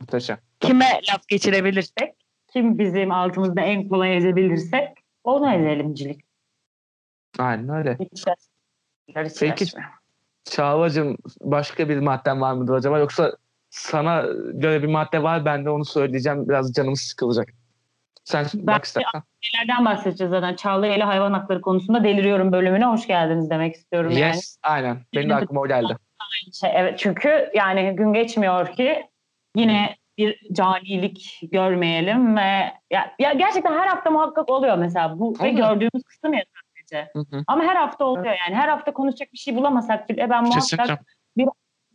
[0.00, 0.38] Muhteşem.
[0.60, 2.14] kime laf geçirebilirsek,
[2.52, 4.88] kim bizim altımızda en kolay ezebilirsek
[5.24, 6.20] onu ezelimcilik.
[7.38, 7.98] Aynen öyle.
[8.00, 8.24] Hiç
[9.08, 9.66] hiç Peki
[10.44, 13.36] Çağla'cığım başka bir madden var mıdır acaba yoksa
[13.70, 17.48] sana göre bir madde var ben de onu söyleyeceğim biraz canımız sıkılacak.
[18.24, 19.22] Sen Ben- bak istersen.
[19.54, 20.54] Nelerden bahsedeceğiz zaten?
[20.56, 24.20] Çağla ile hayvan hakları konusunda deliriyorum bölümüne hoş geldiniz demek istiyorum yani.
[24.20, 25.96] Yes aynen benim de aklıma o geldi.
[26.60, 29.06] Şey, evet çünkü yani gün geçmiyor ki
[29.56, 35.50] yine bir canilik görmeyelim ve ya, ya gerçekten her hafta muhakkak oluyor mesela bu ve
[35.50, 35.56] Oluyor.
[35.56, 37.10] gördüğümüz kısım ya sadece.
[37.12, 37.44] Hı hı.
[37.46, 40.84] Ama her hafta oluyor yani her hafta konuşacak bir şey bulamasak bile ben Kesinlikle.
[40.84, 41.06] muhakkak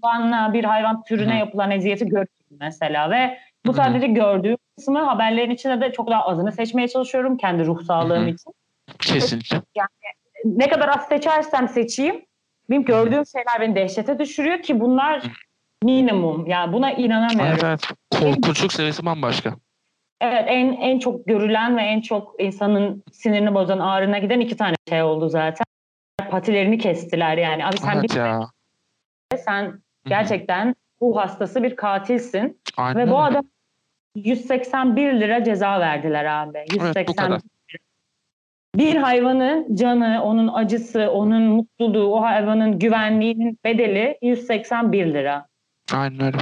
[0.03, 1.37] hayvanla bir hayvan türüne hı.
[1.37, 3.85] yapılan eziyeti görüyorum mesela ve bu Hı hı.
[3.85, 8.25] sadece gördüğüm kısmı haberlerin içinde de çok daha azını seçmeye çalışıyorum kendi ruh sağlığım Hı
[8.25, 8.29] hı.
[8.29, 8.53] için.
[8.99, 9.61] Kesinlikle.
[10.45, 12.25] Ne kadar az seçersem seçeyim
[12.69, 15.23] benim gördüğüm şeyler beni dehşete düşürüyor ki bunlar
[15.83, 16.47] minimum.
[16.47, 17.45] Yani buna inanamıyorum.
[17.51, 17.81] Evet, evet.
[18.11, 19.53] Korkunçluk seviyesi bambaşka.
[20.21, 24.75] Evet en en çok görülen ve en çok insanın sinirini bozan ağrına giden iki tane
[24.89, 25.65] şey oldu zaten.
[26.29, 27.65] Patilerini kestiler yani.
[27.65, 28.49] Abi sen Evet bir ya.
[29.37, 33.43] sen gerçekten bu hastası bir katilsin Aynen ve bu adam
[34.25, 36.65] 181 lira ceza verdiler abi.
[36.71, 37.41] bu 181 kadar.
[38.75, 45.45] Bir hayvanın canı, onun acısı, onun mutluluğu, o hayvanın güvenliğinin bedeli 181 lira.
[45.93, 46.37] Aynen öyle.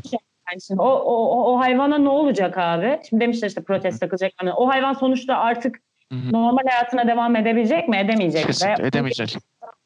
[0.51, 2.99] Yani şimdi o, o, o- hayvana ne olacak abi?
[3.09, 4.31] Şimdi demişler işte protest takılacak.
[4.37, 5.79] Hani o hayvan sonuçta artık
[6.11, 6.31] Hı hı.
[6.33, 7.97] normal hayatına devam edebilecek mi?
[7.97, 8.45] Edemeyecek.
[8.45, 9.37] Kesinlikle Ve edemeyecek.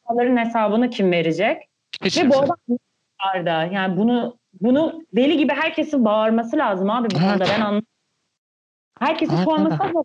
[0.05, 1.61] Onların hesabını kim verecek?
[2.03, 3.71] Hiç Ve bu adam.
[3.73, 7.29] Yani bunu bunu deli gibi herkesin bağırması lazım abi bu Evet.
[7.29, 7.45] konuda.
[7.45, 7.87] Ben anlamıyorum.
[8.99, 9.93] Herkesin sorması öyle.
[9.93, 10.03] lazım.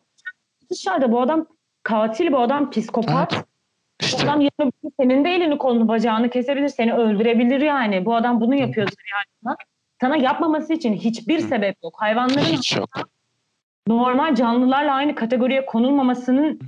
[0.71, 1.47] Dışarıda bu adam
[1.83, 3.33] katil, bu adam psikopat.
[3.33, 3.45] Evet.
[4.01, 8.05] Bu İşte adam yarın senin de elini kolunu bacağını kesebilir, seni öldürebilir yani.
[8.07, 8.89] Bu adam bunu yapıyor
[9.45, 9.57] yani.
[10.01, 11.47] Sana yapmaması için hiçbir Hı.
[11.49, 11.95] sebep yok.
[11.99, 12.91] Hayvanların hiç yok.
[13.89, 16.61] normal canlılarla aynı kategoriye konulmamasının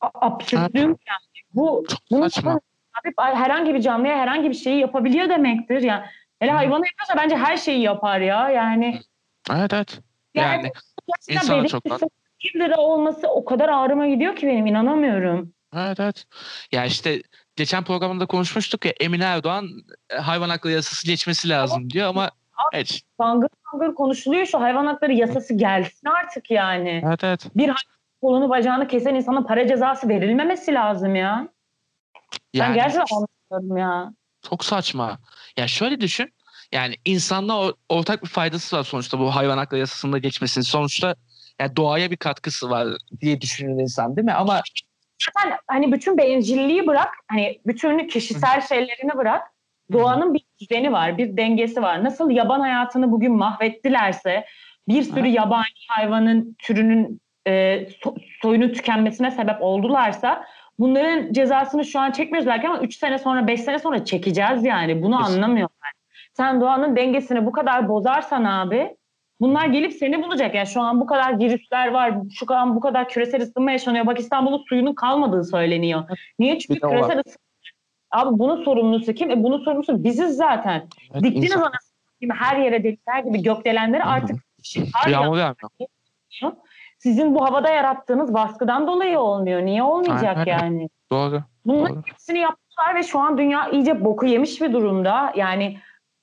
[0.00, 1.44] absürtlüğüm yani.
[1.54, 2.60] Bu Çok bunu saçma.
[3.02, 5.82] abi herhangi bir canlıya herhangi bir şeyi yapabiliyor demektir.
[5.82, 6.04] Yani
[6.38, 8.50] hele hayvana yapıyorsa bence her şeyi yapar ya.
[8.50, 9.00] Yani
[9.50, 10.00] Evet evet.
[10.34, 10.72] yani, Yani
[11.28, 11.84] gerçekten insana çok.
[12.54, 15.52] 1 lira olması o kadar ağrıma gidiyor ki benim inanamıyorum.
[15.76, 16.24] Evet evet.
[16.72, 17.22] Ya işte
[17.56, 19.68] geçen programda konuşmuştuk ya Emine Erdoğan
[20.10, 22.30] e, hayvan hakları yasası geçmesi lazım diyor ama
[22.72, 23.00] evet.
[23.18, 27.02] Bangır bangır konuşuluyor şu hayvan hakları yasası gelsin artık yani.
[27.06, 27.46] Evet evet.
[28.22, 31.48] Kolunu bacağını kesen insana para cezası verilmemesi lazım ya.
[32.54, 33.16] Ben Yani gerçekten
[33.50, 34.12] anlamıyorum ya.
[34.48, 35.18] çok saçma.
[35.58, 36.32] Ya şöyle düşün.
[36.72, 40.64] Yani insanla ortak bir faydası var sonuçta bu hayvan hakları yasasında geçmesinin.
[40.64, 41.14] Sonuçta
[41.60, 42.88] yani doğaya bir katkısı var
[43.20, 44.32] diye düşünür insan değil mi?
[44.32, 44.62] Ama
[45.34, 49.42] Zaten hani bütün bencilliği bırak, hani bütün kişisel şeylerini bırak.
[49.92, 52.04] Doğanın bir düzeni var, bir dengesi var.
[52.04, 54.44] Nasıl yaban hayatını bugün mahvettilerse,
[54.88, 57.50] bir sürü yabani hayvanın türünün e,
[58.04, 60.44] so- soyunun tükenmesine sebep oldularsa
[60.78, 65.02] bunların cezasını şu an çekmiyoruz belki ama 3 sene sonra 5 sene sonra çekeceğiz yani.
[65.02, 65.92] Bunu anlamıyorlar.
[66.32, 68.96] Sen doğanın dengesini bu kadar bozarsan abi
[69.40, 70.54] bunlar gelip seni bulacak.
[70.54, 72.14] Yani şu an bu kadar virüsler var.
[72.30, 74.06] Şu an bu kadar küresel ısınma yaşanıyor.
[74.06, 76.04] Bak İstanbul'un suyunun kalmadığı söyleniyor.
[76.38, 76.58] Niye?
[76.58, 77.48] Çünkü küresel ısınma.
[78.10, 79.30] Abi bunun sorumlusu kim?
[79.30, 80.88] E bunun sorumlusu biziz zaten.
[81.12, 84.36] evet, Diktiniz anasını her yere delikler gibi gökdelenleri artık
[85.08, 85.70] yağmur yağmıyor.
[86.98, 89.62] Sizin bu havada yarattığınız baskıdan dolayı olmuyor.
[89.62, 90.58] Niye olmayacak Aynen.
[90.58, 90.88] yani?
[91.12, 91.42] Doğru.
[91.66, 92.02] Bunların Doğru.
[92.06, 95.32] hepsini yaptılar ve şu an dünya iyice boku yemiş bir durumda.
[95.36, 95.78] Yani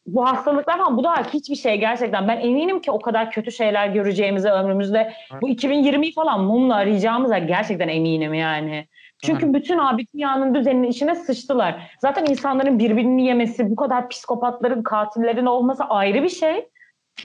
[0.08, 2.28] bu hastalıklar falan bu da hiçbir şey gerçekten.
[2.28, 7.88] Ben eminim ki o kadar kötü şeyler göreceğimize ömrümüzde bu 2020'yi falan mumla arayacağımıza gerçekten
[7.88, 8.88] eminim yani.
[9.24, 11.92] Çünkü bütün abi dünyanın düzeninin içine sıçtılar.
[12.00, 16.70] Zaten insanların birbirini yemesi, bu kadar psikopatların, katillerin olması ayrı bir şey.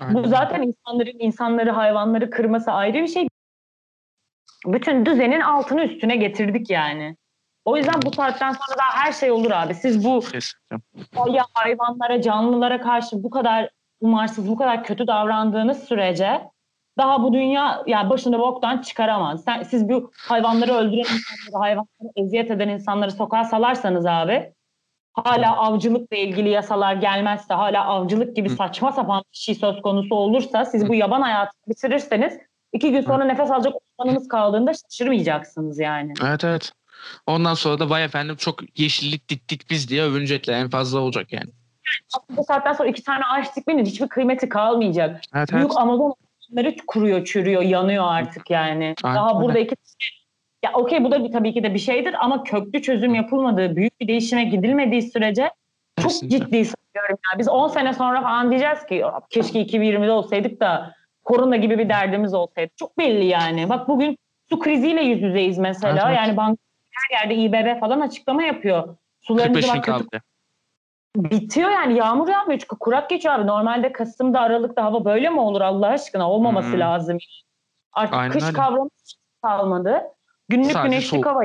[0.01, 0.28] Bu Aynen.
[0.28, 3.28] zaten insanların insanları, hayvanları kırması ayrı bir şey.
[4.67, 7.17] Bütün düzenin altını üstüne getirdik yani.
[7.65, 9.75] O yüzden bu saatten sonra da her şey olur abi.
[9.75, 10.23] Siz bu
[11.27, 16.41] ya hayvanlara, canlılara karşı bu kadar umarsız, bu kadar kötü davrandığınız sürece
[16.99, 19.45] daha bu dünya ya başını boktan çıkaramaz.
[19.45, 24.53] Sen, siz bu hayvanları öldüren insanları, hayvanları eziyet eden insanları sokağa salarsanız abi
[25.13, 30.65] hala avcılıkla ilgili yasalar gelmezse, hala avcılık gibi saçma sapan bir şey söz konusu olursa
[30.65, 32.39] siz bu yaban hayatını bitirirseniz
[32.73, 36.12] iki gün sonra nefes alacak ormanınız kaldığında şaşırmayacaksınız yani.
[36.25, 36.73] Evet evet.
[37.27, 40.55] Ondan sonra da vay efendim çok yeşillik diktik biz diye övünecekler.
[40.55, 41.51] En fazla olacak yani.
[42.31, 45.11] Bu saatten sonra iki tane ağaç dikmenin hiçbir kıymeti kalmayacak.
[45.11, 45.53] Evet evet.
[45.53, 46.14] Büyük Amazon
[46.51, 48.95] ormanları kuruyor, çürüyor, yanıyor artık yani.
[49.05, 49.75] Aynen Daha burada iki
[50.64, 54.01] ya okey bu da bir, tabii ki de bir şeydir ama köklü çözüm yapılmadığı, büyük
[54.01, 55.51] bir değişime gidilmediği sürece
[56.01, 56.39] çok Kesinlikle.
[56.39, 57.39] ciddi söylüyorum yani.
[57.39, 60.95] Biz 10 sene sonra falan diyeceğiz ki keşke 2020'de olsaydık da
[61.31, 62.70] korona gibi bir derdimiz olsaydı.
[62.76, 63.68] Çok belli yani.
[63.68, 64.18] Bak bugün
[64.51, 65.93] su kriziyle yüz yüzeyiz mesela.
[65.93, 66.16] Evet, evet.
[66.16, 66.59] Yani bank
[66.91, 68.97] her yerde İBB falan açıklama yapıyor.
[69.20, 70.20] Sularınızı 45 bin bak kötü
[71.16, 73.47] bitiyor yani yağmur yağmıyor çünkü kurak geçiyor abi.
[73.47, 76.31] Normalde Kasım'da Aralık'ta hava böyle mi olur Allah aşkına?
[76.31, 76.81] Olmaması Hmm.
[76.81, 77.18] lazım.
[77.93, 78.53] Artık Aynen kış öyle.
[78.53, 78.89] kavramı
[79.43, 80.03] kalmadı.
[80.49, 81.26] Günlük Sadece güneşlik soğuk.
[81.26, 81.43] hava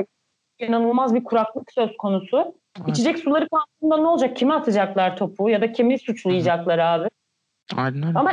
[0.58, 2.54] inanılmaz bir kuraklık söz konusu.
[2.78, 2.88] Evet.
[2.88, 4.36] İçecek suları kanununda ne olacak?
[4.36, 7.08] Kime atacaklar topu ya da kimi suçlayacaklar abi?
[7.76, 8.18] Aynen öyle.
[8.18, 8.32] Ama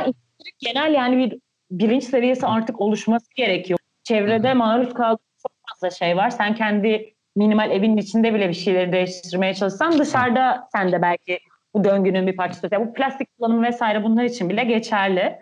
[0.58, 1.38] genel yani bir
[1.78, 3.78] bilinç seviyesi artık oluşması gerekiyor.
[4.04, 6.30] Çevrede maruz kaldığın çok fazla şey var.
[6.30, 11.38] Sen kendi minimal evinin içinde bile bir şeyleri değiştirmeye çalışsan dışarıda sen de belki
[11.74, 12.68] bu döngünün bir parçası.
[12.72, 15.38] Yani bu plastik kullanımı vesaire bunlar için bile geçerli.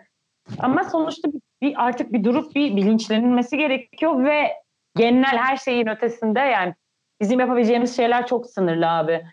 [0.59, 1.29] Ama sonuçta
[1.61, 4.53] bir, artık bir durup bir bilinçlenilmesi gerekiyor ve
[4.95, 6.73] genel her şeyin ötesinde yani
[7.21, 9.25] bizim yapabileceğimiz şeyler çok sınırlı abi.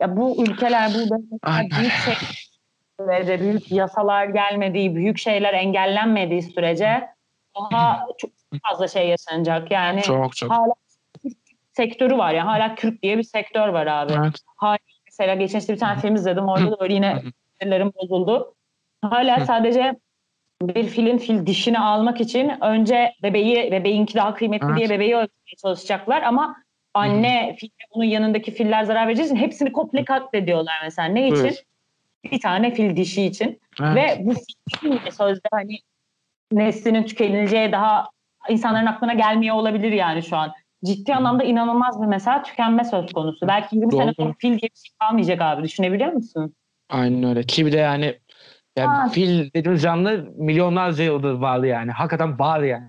[0.00, 1.16] Ya bu ülkeler, bu
[1.70, 2.14] büyük şey
[3.04, 7.08] sürece, büyük yasalar gelmediği, büyük şeyler engellenmediği sürece
[7.72, 8.30] daha çok
[8.62, 9.70] fazla şey yaşanacak.
[9.70, 10.50] Yani Çok çok.
[10.50, 10.72] hala
[11.72, 12.46] sektörü var ya.
[12.46, 14.12] Hala Kürt diye bir sektör var abi.
[14.12, 14.34] Evet.
[15.06, 16.48] Mesela geçen işte bir tane film izledim.
[16.48, 17.22] Orada da öyle yine
[17.60, 18.54] sinirlerim bozuldu.
[19.02, 19.94] Hala sadece
[20.62, 24.76] bir filin fil dişini almak için önce bebeği, bebeğinki daha kıymetli Evet.
[24.78, 26.56] diye bebeği öldürmeye çalışacaklar ama
[26.94, 31.08] anne fille bunun yanındaki filler zarar vereceği için hepsini komple katlediyorlar mesela.
[31.08, 31.44] Ne için?
[31.44, 31.64] Evet.
[32.24, 33.60] Bir tane fil dişi için.
[33.82, 33.96] Evet.
[33.96, 34.34] Ve bu
[34.90, 35.78] bile sözde hani
[36.52, 38.08] neslinin tükenileceği daha
[38.48, 40.52] insanların aklına gelmiyor olabilir yani şu an.
[40.84, 43.48] Ciddi anlamda inanılmaz bir mesela tükenme söz konusu.
[43.48, 44.14] Belki 20 sene Doğru.
[44.14, 45.62] sonra fil diye bir şey kalmayacak abi.
[45.62, 46.54] Düşünebiliyor musun?
[46.90, 47.42] Aynen öyle.
[47.42, 48.18] Ki bir de yani
[48.76, 49.08] ya Ha.
[49.08, 51.90] fil dediğimiz canlı milyonlarca yıldır vardı yani.
[51.90, 52.88] Hakikaten var yani.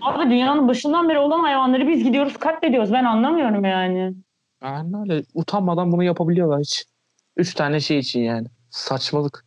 [0.00, 2.92] Abi dünyanın başından beri olan hayvanları biz gidiyoruz katlediyoruz.
[2.92, 4.12] Ben anlamıyorum yani.
[4.60, 5.22] Aynen öyle.
[5.34, 6.84] Utanmadan bunu yapabiliyorlar hiç.
[7.36, 8.46] Üç tane şey için yani.
[8.76, 9.44] Saçmalık.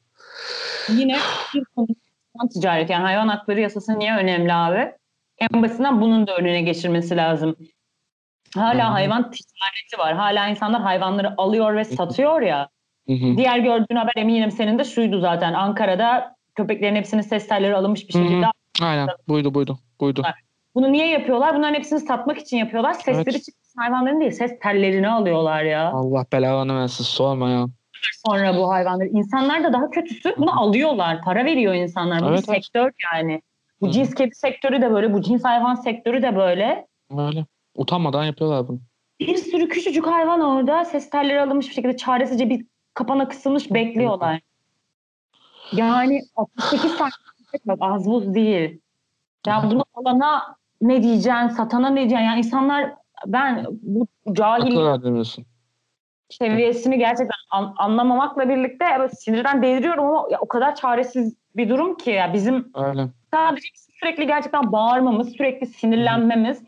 [0.89, 1.17] Yine
[1.53, 1.87] bir konu
[2.35, 4.91] hayvan ticareti yani hayvan hakları yasası niye önemli abi?
[5.37, 7.55] En basitinden bunun da önüne geçirmesi lazım.
[8.55, 8.91] Hala hı.
[8.91, 10.13] hayvan ticareti var.
[10.13, 12.69] Hala insanlar hayvanları alıyor ve satıyor ya.
[13.07, 15.53] Diğer gördüğün haber eminim senin de şuydu zaten.
[15.53, 18.45] Ankara'da köpeklerin hepsinin ses telleri alınmış bir şekilde.
[18.81, 20.23] Aynen buydu buydu buydu.
[20.75, 21.55] Bunu niye yapıyorlar?
[21.55, 22.93] Bunların hepsini satmak için yapıyorlar.
[22.93, 23.43] Sesleri Evet.
[23.43, 24.31] çıksın hayvanların değil.
[24.31, 25.91] Ses tellerini alıyorlar ya.
[25.91, 27.65] Allah belanı versin sorma ya.
[28.25, 29.07] Sonra bu hayvanları.
[29.07, 31.21] İnsanlar da daha kötüsü bunu alıyorlar.
[31.21, 32.21] Para veriyor insanlar.
[32.21, 32.63] Bu Evet, bir evet.
[32.63, 33.41] sektör yani.
[33.81, 35.13] Bu Hı cins kedi sektörü de böyle.
[35.13, 36.87] Bu cins hayvan sektörü de böyle.
[37.17, 37.45] Öyle.
[37.75, 38.79] Utanmadan yapıyorlar bunu.
[39.19, 44.41] Bir sürü küçücük hayvan orada ses telleri alınmış bir şekilde çaresizce bir kapana kısılmış bekliyorlar.
[45.73, 47.11] Yani 68 tane
[47.65, 48.81] bak az buz değil.
[49.47, 52.25] Ya bunu alana ne diyeceksin, satana ne diyeceksin?
[52.25, 52.93] Yani insanlar
[53.25, 55.45] ben bu cahil Akıl demiyorsun.
[56.29, 61.97] Seviyesini gerçekten an- anlamamakla birlikte böyle sinirden deliriyorum ama ya o kadar çaresiz bir durum
[61.97, 63.07] ki ya bizim Öyle.
[63.33, 63.67] sadece
[63.99, 66.63] sürekli gerçekten bağırmamız, sürekli sinirlenmemiz,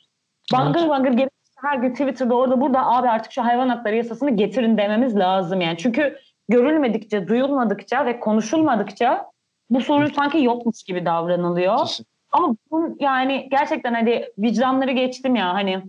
[0.53, 1.31] bangır bangır gelip
[1.61, 5.77] her gün Twitter'da orada burada abi artık şu hayvan hakları yasasını getirin dememiz lazım yani.
[5.77, 6.17] Çünkü
[6.49, 9.25] görülmedikçe, duyulmadıkça ve konuşulmadıkça
[9.69, 11.77] bu sorun sanki yokmuş gibi davranılıyor.
[11.77, 12.05] Kesin.
[12.31, 15.81] Ama bunun yani gerçekten hadi vicdanları geçtim ya hani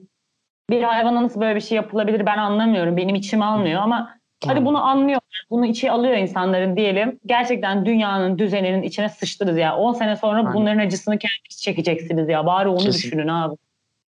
[0.72, 2.96] bir hayvana nasıl böyle bir şey yapılabilir ben anlamıyorum.
[2.96, 4.16] Benim içim almıyor ama
[4.46, 5.44] hadi bunu anlıyorlar.
[5.50, 7.20] Bunu içi alıyor insanların diyelim.
[7.26, 9.76] Gerçekten dünyanın düzeninin içine sıçtınız ya.
[9.76, 10.54] 10 sene sonra Aynen.
[10.54, 12.46] bunların acısını kendiniz çekeceksiniz ya.
[12.46, 12.92] Bari onu Kesin.
[12.92, 13.56] düşünün abi.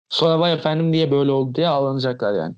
[0.09, 2.55] Sonra vay efendim niye böyle oldu diye ağlanacaklar yani.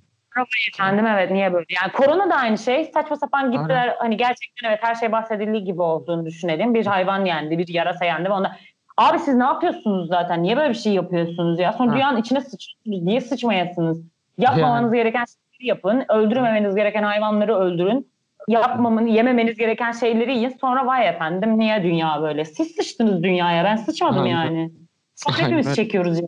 [0.73, 1.65] Efendim evet niye böyle?
[1.81, 2.91] Yani korona da aynı şey.
[2.93, 3.95] Saçma sapan gittiler.
[3.99, 6.73] Hani gerçekten evet her şey bahsedildiği gibi olduğunu düşünelim.
[6.73, 8.57] Bir hayvan yendi, bir yarasa yendi ve onda
[8.97, 10.43] Abi siz ne yapıyorsunuz zaten?
[10.43, 11.73] Niye böyle bir şey yapıyorsunuz ya?
[11.73, 11.95] Sonra Ha.
[11.95, 13.03] dünyanın içine sıçıyorsunuz.
[13.03, 14.01] Niye sıçmayasınız?
[14.37, 16.03] Yapmamanız gereken şeyleri yapın.
[16.09, 18.13] Öldürmemeniz gereken hayvanları öldürün.
[18.47, 20.57] Yapmamın, yememeniz gereken şeyleri yiyin.
[20.61, 22.45] Sonra vay efendim niye dünya böyle?
[22.45, 23.63] Siz sıçtınız dünyaya.
[23.63, 24.29] Ben sıçmadım Aynen.
[24.29, 24.71] yani.
[25.15, 26.27] Çok hepimiz çekiyoruz ya.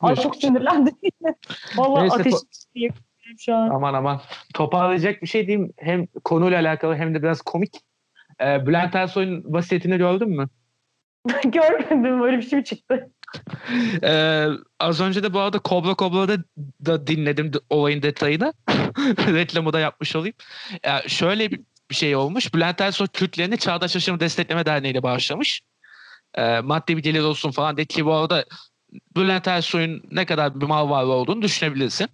[0.00, 0.94] Ay çok sinirlendim.
[1.76, 2.92] Vallahi Neyse, ateş to-
[3.38, 3.70] şu an.
[3.70, 4.20] Aman aman.
[4.54, 5.72] Toparlayacak bir şey diyeyim.
[5.78, 7.72] Hem konuyla alakalı hem de biraz komik.
[8.40, 10.48] Ee, Bülent Ersoy'un vasiyetini gördün mü?
[11.44, 13.10] Görmedim böyle bir şey mi çıktı?
[14.02, 14.46] Ee,
[14.80, 16.44] az önce de bu arada Kobra Kobra'da
[16.86, 18.52] da dinledim olayın detayını.
[19.18, 20.34] Reklamı da yapmış olayım.
[20.84, 21.60] Ya şöyle bir,
[21.90, 22.54] şey olmuş.
[22.54, 25.62] Bülent Ersoy Kürtlerini Çağdaş Yaşamı Destekleme Derneği ile bağışlamış.
[26.34, 28.44] Ee, maddi bir gelir olsun falan diye ki bu arada
[29.16, 32.08] Bülent Ersoy'un ne kadar bir mal varlığı olduğunu düşünebilirsin.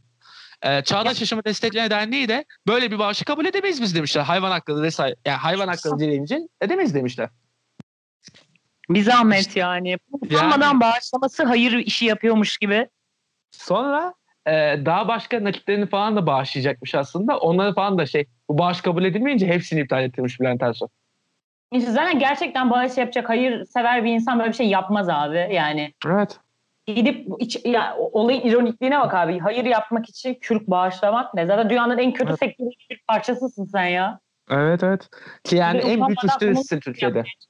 [0.63, 4.23] Ee, Çağdaş Yaşamı Destekleme Derneği de böyle bir bağışı kabul edemeyiz biz demişler.
[4.23, 5.17] Hayvan hakları vesaire.
[5.25, 7.29] Yani hayvan hakları dileyince edemeyiz demişler.
[8.91, 9.99] Bir zahmet yani.
[10.13, 12.89] Utanmadan bağışlaması hayır işi yapıyormuş gibi.
[13.51, 14.15] Sonra
[14.47, 14.53] e,
[14.85, 17.39] daha başka nakitlerini falan da bağışlayacakmış aslında.
[17.39, 20.89] Onları falan da şey bu bağış kabul edilmeyince hepsini iptal ettirmiş Bülent Ersoy.
[21.73, 25.49] İşte zaten gerçekten bağış yapacak hayır sever bir insan böyle bir şey yapmaz abi.
[25.53, 26.41] Yani Evet.
[26.87, 29.39] gidip iç, ya, olayın ironikliğine bak abi.
[29.39, 31.47] Hayır yapmak için kürk bağışlamak ne?
[31.47, 32.39] Zaten dünyanın en kötü Evet.
[32.39, 34.21] sektörü bir parçasısın sen ya.
[34.51, 35.09] Evet evet.
[35.45, 37.19] Ki yani en büyük bunu Türkiye'de.
[37.19, 37.48] yapmaya.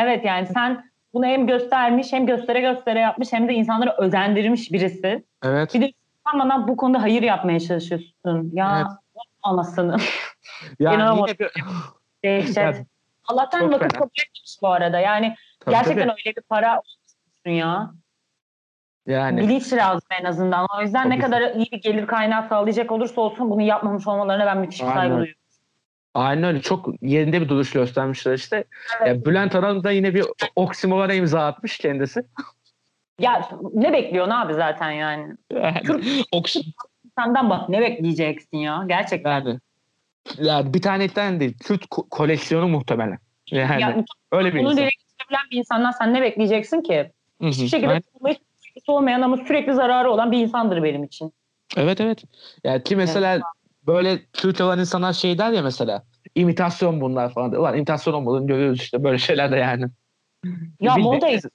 [0.00, 5.24] Evet yani sen bunu hem göstermiş hem göstere göstere yapmış hem de insanları özendirmiş birisi.
[5.44, 5.74] Evet.
[5.74, 8.50] Bir de utanmadan bu konuda hayır yapmaya çalışıyorsun.
[8.52, 8.86] Ya Evet.
[9.42, 9.96] anasını.
[10.78, 11.34] Yani İnanamadım.
[11.38, 11.62] yine bir...
[12.24, 12.56] Dehşet.
[12.56, 12.74] Ya,
[13.28, 15.00] Allah'tan vakıf kabul etmiş bu arada.
[15.00, 16.20] Yani Tabii, gerçekten tabii.
[16.26, 17.90] öyle bir para olsun ya.
[19.06, 20.66] Yani Bilinç lazım en azından.
[20.78, 21.24] O yüzden ne Tabii.
[21.24, 25.41] kadar iyi bir gelir kaynağı sağlayacak olursa olsun bunu yapmamış olmalarına ben müthiş saygı duyuyorum.
[26.14, 26.60] Aynen öyle.
[26.60, 28.64] Çok yerinde bir duruş göstermişler işte.
[29.00, 29.08] Evet.
[29.08, 30.24] Ya Bülent Hanım da yine bir
[30.56, 32.24] oksimorona imza atmış kendisi.
[33.20, 35.32] Ya ne bekliyorsun abi zaten yani?
[35.52, 35.80] Yani,
[37.18, 39.30] Senden bak ne bekleyeceksin ya gerçekten.
[39.30, 39.58] yani,
[40.38, 41.58] yani bir tanetten değil.
[41.58, 43.18] Kürt ko- koleksiyonu muhtemelen.
[43.50, 44.76] Yani Yani öyle bir bunu insan.
[44.76, 47.12] dile getirebilen bir insandan sen ne bekleyeceksin ki?
[47.42, 51.32] Hiçbir şekilde etkisi olmayan ama sürekli zararı olan bir insandır benim için.
[51.76, 52.24] Evet evet.
[52.64, 53.40] Yani ki mesela
[53.86, 56.02] böyle Kürt olan insanlar şey der ya mesela
[56.34, 57.52] imitasyon bunlar falan.
[57.52, 59.86] Ulan imitasyon olmadığını görüyoruz işte böyle şeyler de yani.
[60.80, 61.50] Ya Bildiğiniz modaydı.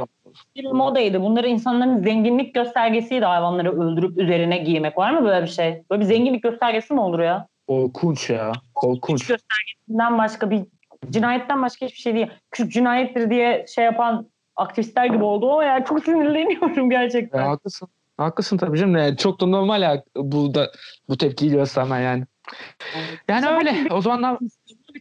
[0.00, 0.08] Olmuş.
[0.56, 1.22] Bir modaydı.
[1.22, 4.98] Bunları insanların zenginlik göstergesiydi hayvanları öldürüp üzerine giymek.
[4.98, 5.82] Var mı böyle bir şey?
[5.90, 7.46] Böyle bir zenginlik göstergesi mi olur ya?
[7.66, 8.52] Korkunç ya.
[8.54, 9.26] Hiç Korkunç.
[9.26, 10.62] göstergesinden başka bir
[11.10, 12.26] cinayetten başka hiçbir şey değil.
[12.50, 17.38] Küçük cinayettir diye şey yapan aktivistler gibi oldu ama yani çok sinirleniyorum gerçekten.
[17.38, 17.88] Ya, haklısın.
[18.18, 18.96] Haklısın tabii canım.
[18.96, 20.70] Yani çok da normal ya burada
[21.08, 22.24] bu tepkiyi göstermen yani.
[23.28, 23.74] Yani Sabah öyle.
[23.90, 24.38] O zamanlar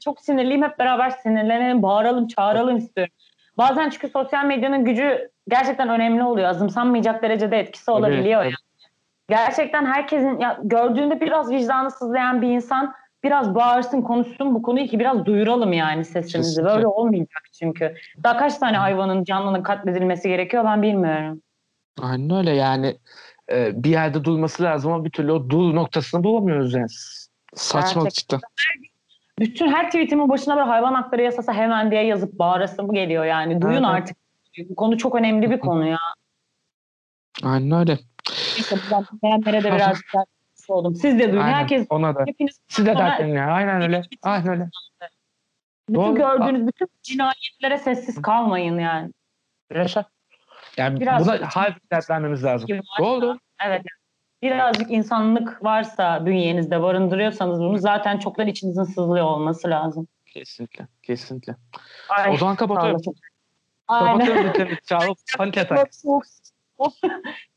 [0.03, 0.63] Çok sinirliyim.
[0.63, 3.13] Hep beraber sinirlenelim, bağıralım, çağıralım istiyorum.
[3.57, 6.49] Bazen çünkü sosyal medyanın gücü gerçekten önemli oluyor.
[6.49, 8.41] Azımsanmayacak derecede etkisi olabiliyor.
[8.41, 8.45] tabii.
[8.45, 8.55] yani.
[9.29, 12.93] Gerçekten herkesin ya gördüğünde biraz vicdanı sızlayan bir insan
[13.23, 16.37] biraz bağırsın, konuşsun bu konuyu ki biraz duyuralım yani sesimizi.
[16.37, 16.75] Kesinlikle.
[16.75, 17.95] Böyle olmayacak çünkü.
[18.23, 21.41] Daha kaç tane hayvanın canlının katledilmesi gerekiyor ben bilmiyorum.
[22.01, 22.97] Aynen öyle yani.
[23.51, 26.87] e, bir yerde durması lazım ama bir türlü o dur noktasını bulamıyoruz yani.
[27.73, 28.09] Gerçekten.
[28.09, 28.39] cidden.
[29.39, 33.61] Bütün her tweetimin başına böyle hayvan hakları yasası hemen diye yazıp bağırasım geliyor yani.
[33.61, 33.85] Duyun evet.
[33.85, 34.17] artık.
[34.69, 35.97] Bu konu çok önemli bir konu ya.
[37.43, 37.99] Aynen öyle.
[38.55, 40.17] Neyse buradan dinleyenlere de yardımcı
[40.67, 40.95] oldum.
[40.95, 41.43] Siz de duyun.
[41.43, 41.53] Aynen.
[41.53, 42.23] Herkes Ona da.
[42.27, 43.45] hepiniz Siz de dertlenin ya.
[43.45, 44.01] Aynen öyle.
[44.23, 44.69] Aynen öyle.
[45.89, 46.15] bütün Doğru.
[46.15, 49.11] gördüğünüz bütün cinayetlere sessiz kalmayın yani.
[49.75, 50.05] Yaşa.
[50.77, 52.69] Yani Biraz- buna harbi dertlenmemiz lazım.
[52.69, 53.39] Varsa- Doğru.
[53.65, 53.81] Evet.
[54.41, 60.07] Birazcık insanlık varsa bünyenizde barındırıyorsanız bunu zaten çoktan içinizin sızlıyor olması lazım.
[60.25, 60.87] Kesinlikle.
[61.03, 61.55] Kesinlikle.
[62.09, 63.01] Ay, O zaman kapatıyorum.
[63.89, 64.19] Çağla.
[64.19, 64.77] Kapatıyorum.
[64.89, 65.87] Çağlıp panik atak.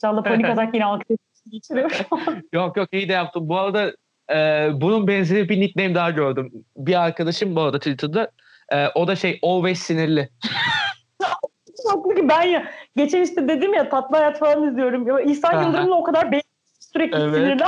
[0.01, 1.17] Çağla panik atak yine alkış
[1.51, 1.91] geçiriyor.
[2.53, 3.49] Yok yok iyi de yaptım.
[3.49, 3.93] Bu arada
[4.33, 6.53] e, bunun benzeri bir nickname daha gördüm.
[6.77, 8.31] Bir arkadaşım bu arada Twitter'da.
[8.73, 10.29] E, o da şey always sinirli.
[12.21, 12.71] Ki ben ya.
[12.97, 15.09] Geçen işte dedim ya tatlı hayat falan izliyorum.
[15.09, 15.63] Ya, İhsan.
[15.63, 16.43] Yıldırım'la o kadar be-
[16.81, 17.35] sürekli Evet.
[17.35, 17.65] sinirli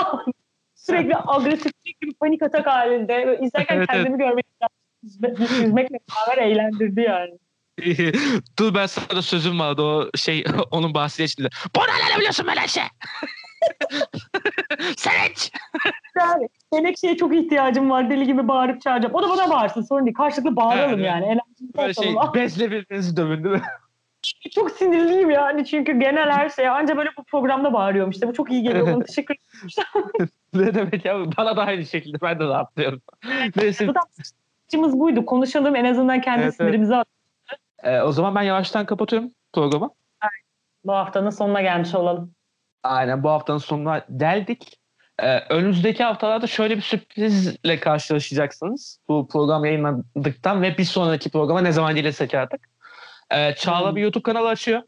[0.75, 3.27] sürekli agresif sürekli bir panik atak halinde.
[3.27, 4.47] Böyle İzlerken Evet, kendimi görmek
[5.05, 7.39] üzme- üzmekle beraber eğlendirdi yani.
[8.59, 11.49] Dur ben sana sözüm vardı o şey onun bahsi içinde.
[11.77, 12.83] Bana ne biliyorsun böyle şey?
[14.97, 15.51] Sevinç.
[16.19, 18.11] Yani Menekşe'ye çok ihtiyacım var.
[18.11, 19.15] Deli gibi bağırıp çağıracağım.
[19.15, 20.15] O da bana bağırsın sorun değil.
[20.15, 21.07] Karşılıklı bağıralım Evet.
[21.07, 21.25] yani.
[21.25, 23.63] Eğlenceli Böyle şey bezle birbirinizi dövün değil mi?
[24.55, 25.67] Çok sinirliyim yani.
[25.67, 28.29] Çünkü genel her şeye anca böyle bu programda bağırıyorum işte.
[28.29, 28.87] Bu çok iyi geliyor.
[28.87, 30.29] Bana teşekkür ederim.
[30.55, 33.01] ne demek ya bana da aynı şekilde ben de rahatlıyorum.
[33.57, 34.01] Neyse Zaten
[34.73, 35.27] amacımız buydu.
[35.27, 36.69] Konuşalım en azından kendi Evet, evet.
[36.69, 37.07] sinirimizi at.
[37.83, 39.91] e, o zaman ben yavaştan kapatıyorum programı.
[40.85, 42.35] Bu haftanın sonuna gelmiş olalım.
[42.83, 44.79] Aynen bu haftanın sonuna geldik.
[45.19, 48.99] Ee, önümüzdeki haftalarda şöyle bir sürprizle karşılaşacaksınız.
[49.09, 52.72] Bu program yayınlandıktan ve bir sonraki programa ne zaman gelirsek artık.
[53.35, 53.97] Ee, Çağla Hmm.
[53.97, 54.83] bir YouTube kanalı açıyor.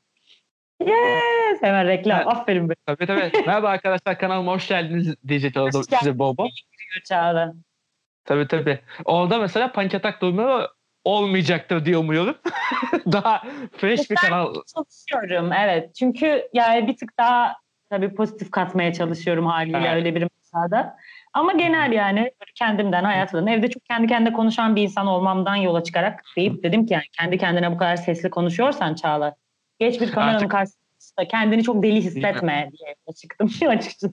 [0.80, 1.62] Yes!
[1.62, 2.16] Hemen reklam.
[2.16, 2.26] Evet.
[2.28, 2.74] Aferin be.
[2.86, 3.32] Tabii tabii.
[3.46, 6.48] Merhaba arkadaşlar kanalıma hoş geldiniz diyecek orada Hoş size bol bol.
[7.08, 7.54] Çağla.
[8.24, 8.78] Tabii tabii.
[9.04, 10.66] Orada mesela panik atak durumu
[11.04, 12.36] olmayacaktır diye umuyorum.
[13.12, 13.42] Daha
[13.76, 14.54] fresh bir kanal.
[14.74, 15.94] Çalışıyorum evet.
[15.94, 17.56] Çünkü yani bir tık daha
[17.90, 19.94] tabii pozitif katmaya çalışıyorum haliyle Evet.
[19.94, 20.96] öyle bir mesada.
[21.34, 26.22] Ama genel yani kendimden hayatımdan evde çok kendi kendine konuşan bir insan olmamdan yola çıkarak
[26.36, 29.34] deyip dedim ki yani kendi kendine bu kadar sesli konuşuyorsan Çağla
[29.78, 34.12] geç bir kameranın Artık- karşısında kendini çok deli hissetme diye çıktım açıkçası.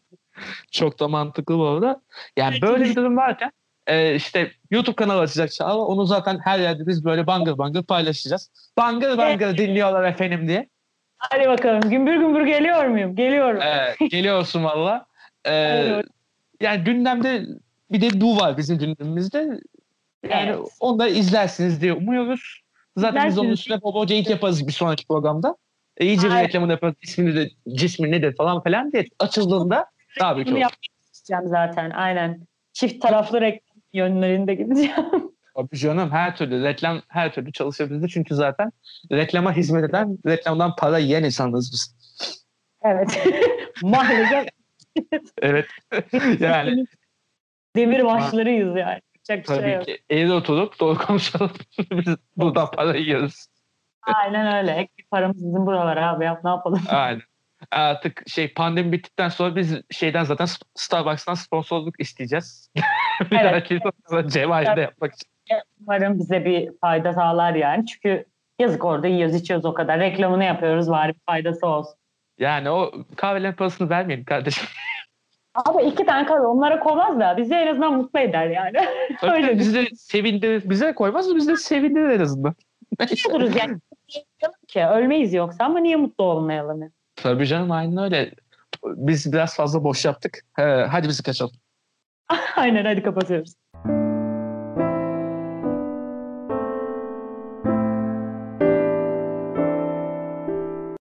[0.72, 2.02] Çok da mantıklı bu arada.
[2.38, 2.90] Yani Evet, böyle evet.
[2.90, 3.52] bir durum varken
[3.88, 5.78] e, işte YouTube kanalı açacak Çağla.
[5.86, 8.52] Onu zaten her yerde biz böyle bangır bangır paylaşacağız.
[8.78, 10.70] Bangır bangır dinliyorlar efendim diye.
[11.18, 13.16] Hadi bakalım gümbür gümbür geliyor muyum?
[13.16, 13.62] Geliyorum.
[13.62, 15.06] E, geliyorsun valla.
[15.46, 16.06] E, Evet.
[16.62, 17.46] Yani gündemde
[17.92, 19.60] bir de bu var bizim gündemimizde.
[20.30, 21.00] Yani Evet.
[21.00, 22.62] da izlersiniz diye umuyoruz.
[22.98, 23.60] Zaten biz onun İzlersiniz.
[23.60, 25.56] üstüne Bobo yaparız bir sonraki programda.
[25.98, 26.96] E, iyice bir reklamını yaparız.
[27.02, 29.86] İsmini de cismi nedir falan falan diye açıldığında
[30.20, 30.62] daha büyük olur.
[31.14, 32.48] isteyeceğim zaten aynen.
[32.74, 35.32] Çift taraflı reklam yönlerinde gideceğim.
[35.56, 38.72] Tabii canım her türlü reklam her türlü çalışabilir çünkü zaten
[39.12, 41.96] reklama hizmet eden reklamdan para yiyen insanlarız biz.
[42.84, 43.28] evet.
[43.84, 44.46] Mahallece
[45.42, 45.68] Evet.
[46.40, 46.86] yani
[47.76, 49.02] demir başlarıyız yani.
[49.16, 49.86] Bir şey tabii yok.
[49.86, 51.52] ki eğri oturup doğru konuşalım.
[51.92, 53.48] biz buradan para yiyoruz.
[54.02, 54.72] Aynen öyle.
[54.72, 56.82] Ek bir paramız bizim buralara abi yap ne yapalım.
[56.90, 57.22] Aynen.
[57.72, 62.72] Artık şey pandemi bittikten sonra biz şeyden zaten Starbucks'tan sponsorluk isteyeceğiz.
[63.32, 63.54] bir Evet.
[63.54, 65.28] dahaki sefere Cevahir'de yapmak için.
[65.82, 67.86] Umarım bize bir fayda sağlar yani.
[67.86, 68.26] Çünkü
[68.60, 70.00] yazık orada yiyoruz içiyoruz o kadar.
[70.00, 72.01] Reklamını yapıyoruz bari bir faydası olsun.
[72.42, 74.68] Yani o kahvelerin parasını vermeyelim kardeşim.
[75.56, 78.78] Abi iki tane kahve onlara koymaz da bizi en azından mutlu eder yani.
[79.34, 80.70] Öyle bizi de sevindirir.
[80.70, 81.36] Bize koymaz mı?
[81.36, 82.56] Bizi de sevindirir en azından.
[83.00, 83.78] Mutlu oluruz yani.
[84.68, 86.82] ki ölmeyiz yoksa ama niye mutlu olmayalım?
[86.82, 86.92] yani?
[87.16, 88.32] Tabii canım aynen öyle.
[88.86, 90.46] Biz biraz fazla boş yaptık.
[90.54, 91.54] He, hadi bizi kaçalım.
[92.56, 93.54] Aynen hadi kapatıyoruz.